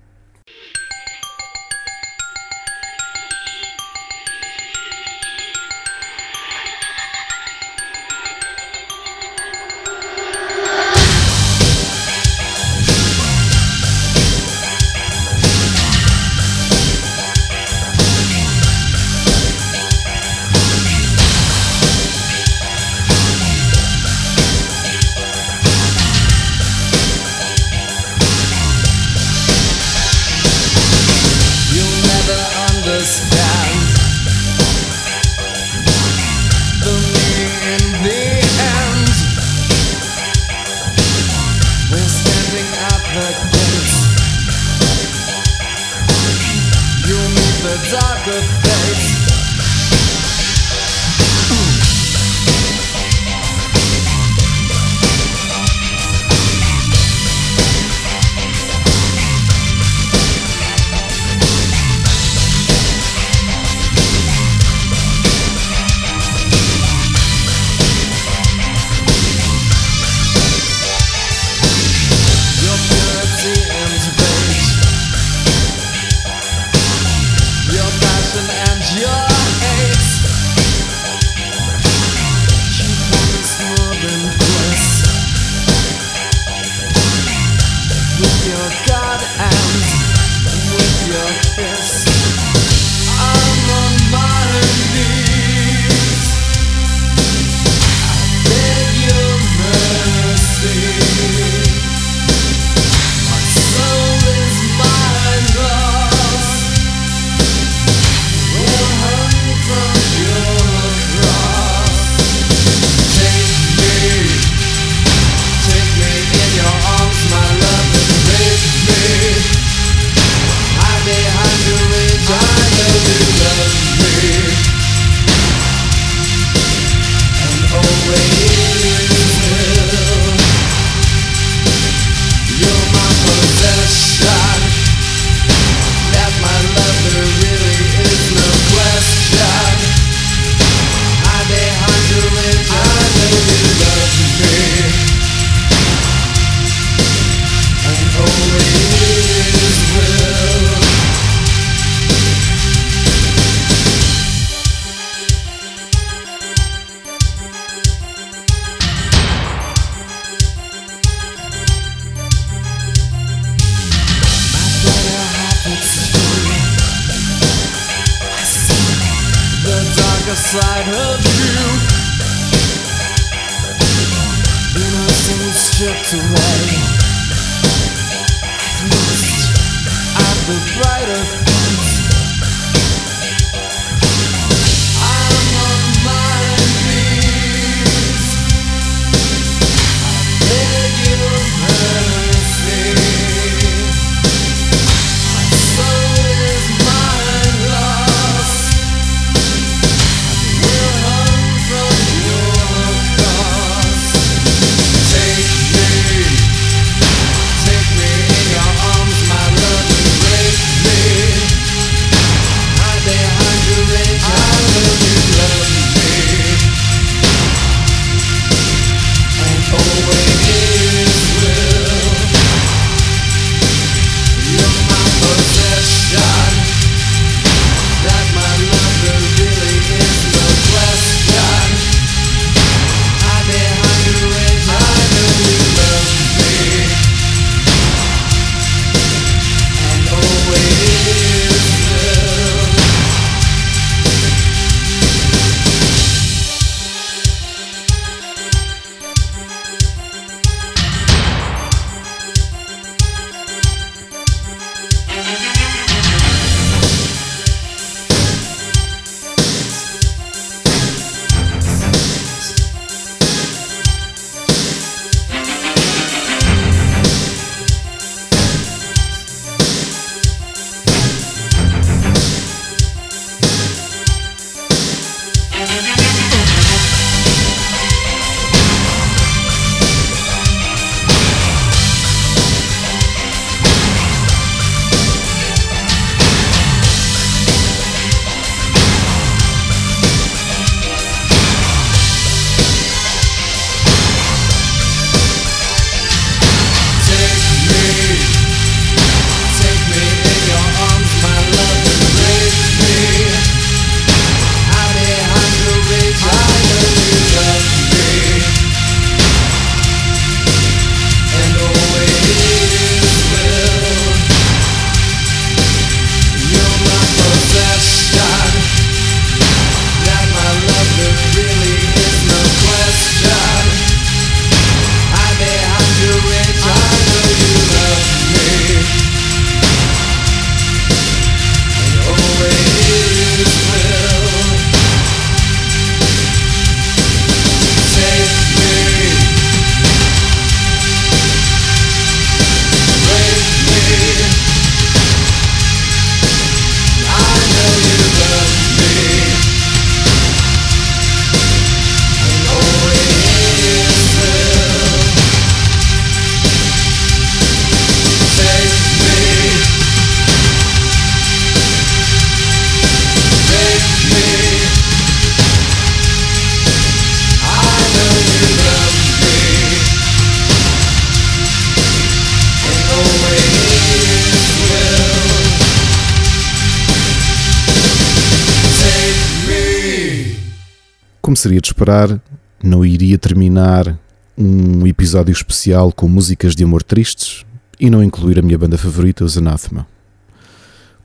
seria 381.39 381.61
de 381.61 381.67
esperar, 381.67 382.21
não 382.63 382.85
iria 382.85 383.17
terminar 383.17 383.97
um 384.37 384.85
episódio 384.85 385.31
especial 385.31 385.91
com 385.91 386.07
músicas 386.07 386.55
de 386.55 386.63
amor 386.63 386.83
tristes 386.83 387.45
e 387.79 387.89
não 387.89 388.03
incluir 388.03 388.37
a 388.37 388.41
minha 388.41 388.57
banda 388.57 388.77
favorita, 388.77 389.23
os 389.23 389.37
Anathema. 389.37 389.87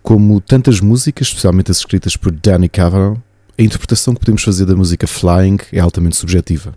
Como 0.02 0.40
tantas 0.40 0.80
músicas, 0.80 1.28
especialmente 1.28 1.70
as 1.70 1.78
escritas 1.78 2.16
por 2.16 2.30
Danny 2.32 2.68
Cavanaugh, 2.68 3.16
a 3.56 3.62
interpretação 3.62 4.14
que 4.14 4.20
podemos 4.20 4.42
fazer 4.42 4.66
da 4.66 4.74
música 4.74 5.06
Flying 5.06 5.58
é 5.72 5.80
altamente 5.80 6.16
subjetiva. 6.16 6.74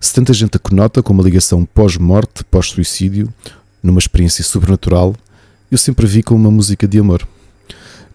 Se 0.00 0.12
tanta 0.12 0.32
gente 0.32 0.56
a 0.56 0.58
conota 0.58 1.02
com 1.02 1.12
uma 1.12 1.22
ligação 1.22 1.64
pós-morte, 1.64 2.44
pós-suicídio, 2.44 3.32
numa 3.82 3.98
experiência 3.98 4.42
sobrenatural, 4.42 5.14
eu 5.70 5.78
sempre 5.78 6.06
a 6.06 6.08
vi 6.08 6.22
como 6.22 6.40
uma 6.40 6.50
música 6.50 6.88
de 6.88 6.98
amor. 6.98 7.26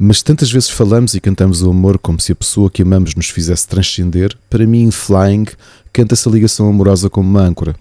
Mas 0.02 0.24
tantas 0.24 0.50
vezes 0.50 0.70
falamos 0.70 1.14
e 1.14 1.20
cantamos 1.20 1.62
o 1.62 1.70
amor 1.70 2.00
como 2.00 2.22
se 2.22 2.32
a 2.32 2.36
pessoa 2.36 2.72
que 2.72 2.82
amamos 2.82 3.14
nos 3.16 3.30
fizesse 3.30 3.68
transcender, 3.68 4.34
para 4.50 4.66
mim, 4.66 4.90
Flying, 4.92 5.46
canta-se 5.92 6.30
a 6.30 6.32
ligação 6.32 6.70
amorosa 6.70 7.10
como 7.10 7.30
uma 7.30 7.42
âncora. 7.42 7.76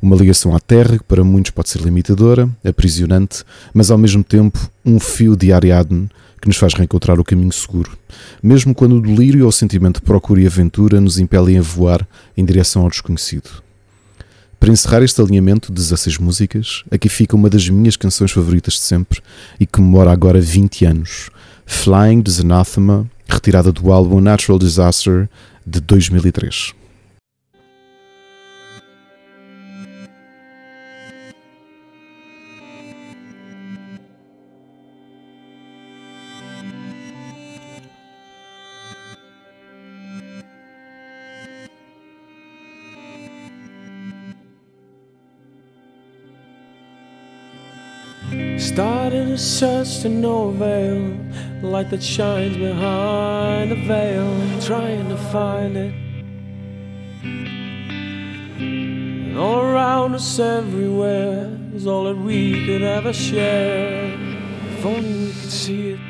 Uma 0.00 0.14
ligação 0.14 0.54
à 0.54 0.60
terra 0.60 0.98
que 0.98 1.02
para 1.02 1.24
muitos 1.24 1.50
pode 1.50 1.68
ser 1.68 1.82
limitadora, 1.82 2.48
aprisionante, 2.64 3.42
mas 3.74 3.90
ao 3.90 3.98
mesmo 3.98 4.22
tempo 4.22 4.70
um 4.86 5.00
fio 5.00 5.34
de 5.34 5.52
Ariadne 5.52 6.08
que 6.40 6.46
nos 6.46 6.56
faz 6.56 6.74
reencontrar 6.74 7.18
o 7.18 7.24
caminho 7.24 7.52
seguro, 7.52 7.98
mesmo 8.40 8.72
quando 8.72 8.94
o 8.94 9.02
delírio 9.02 9.42
ou 9.42 9.48
o 9.48 9.52
sentimento 9.52 9.96
de 9.96 10.02
procura 10.02 10.40
e 10.40 10.46
aventura 10.46 11.00
nos 11.00 11.18
impelem 11.18 11.58
a 11.58 11.62
voar 11.62 12.06
em 12.36 12.44
direção 12.44 12.82
ao 12.82 12.88
desconhecido. 12.88 13.50
Para 14.60 14.70
encerrar 14.70 15.02
este 15.02 15.20
alinhamento 15.20 15.72
de 15.72 15.74
16 15.74 16.18
músicas, 16.18 16.84
aqui 16.88 17.08
fica 17.08 17.34
uma 17.34 17.50
das 17.50 17.68
minhas 17.68 17.96
canções 17.96 18.30
favoritas 18.30 18.74
de 18.74 18.80
sempre 18.80 19.20
e 19.58 19.66
que 19.66 19.72
comemora 19.72 20.12
agora 20.12 20.40
20 20.40 20.84
anos, 20.84 21.30
Flying 21.68 22.22
de 22.22 22.40
Anathema, 22.40 23.08
retirada 23.28 23.70
do 23.70 23.92
álbum 23.92 24.20
Natural 24.20 24.58
Disaster 24.58 25.28
de 25.64 25.80
2003. 25.80 26.74
Started 48.58 49.28
a 49.28 49.38
search 49.38 50.00
to 50.00 50.08
no 50.08 50.48
avail, 50.48 51.16
light 51.62 51.90
that 51.90 52.02
shines 52.02 52.56
behind 52.56 53.70
the 53.70 53.76
veil, 53.86 54.60
trying 54.60 55.08
to 55.08 55.16
find 55.16 55.76
it. 55.76 55.94
And 58.60 59.38
all 59.38 59.60
around 59.60 60.16
us, 60.16 60.38
everywhere, 60.40 61.56
is 61.72 61.86
all 61.86 62.04
that 62.04 62.16
we 62.16 62.66
could 62.66 62.82
ever 62.82 63.12
share. 63.12 64.12
If 64.72 64.84
only 64.84 65.26
we 65.26 65.32
could 65.32 65.52
see 65.52 65.90
it. 65.90 66.07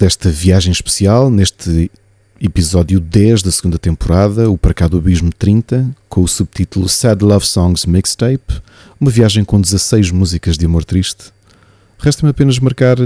Desta 0.00 0.30
viagem 0.30 0.72
especial, 0.72 1.30
neste 1.30 1.90
episódio 2.40 2.98
10 2.98 3.42
da 3.42 3.50
segunda 3.50 3.78
temporada, 3.78 4.50
o 4.50 4.56
Para 4.56 4.72
Cá 4.72 4.88
do 4.88 4.96
Abismo 4.96 5.30
30, 5.30 5.94
com 6.08 6.22
o 6.22 6.26
subtítulo 6.26 6.88
Sad 6.88 7.22
Love 7.22 7.46
Songs 7.46 7.84
Mixtape, 7.84 8.62
uma 8.98 9.10
viagem 9.10 9.44
com 9.44 9.60
16 9.60 10.10
músicas 10.10 10.56
de 10.56 10.64
amor 10.64 10.86
triste, 10.86 11.24
resta-me 11.98 12.30
apenas 12.30 12.58
marcar 12.58 12.96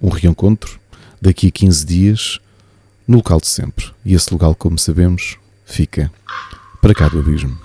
um 0.00 0.08
reencontro 0.08 0.80
daqui 1.20 1.48
a 1.48 1.50
15 1.50 1.84
dias 1.84 2.40
no 3.06 3.18
local 3.18 3.42
de 3.42 3.46
sempre. 3.46 3.84
E 4.02 4.14
esse 4.14 4.32
local, 4.32 4.54
como 4.54 4.78
sabemos, 4.78 5.36
fica 5.66 6.10
para 6.80 6.94
cá 6.94 7.08
do 7.08 7.18
abismo. 7.18 7.58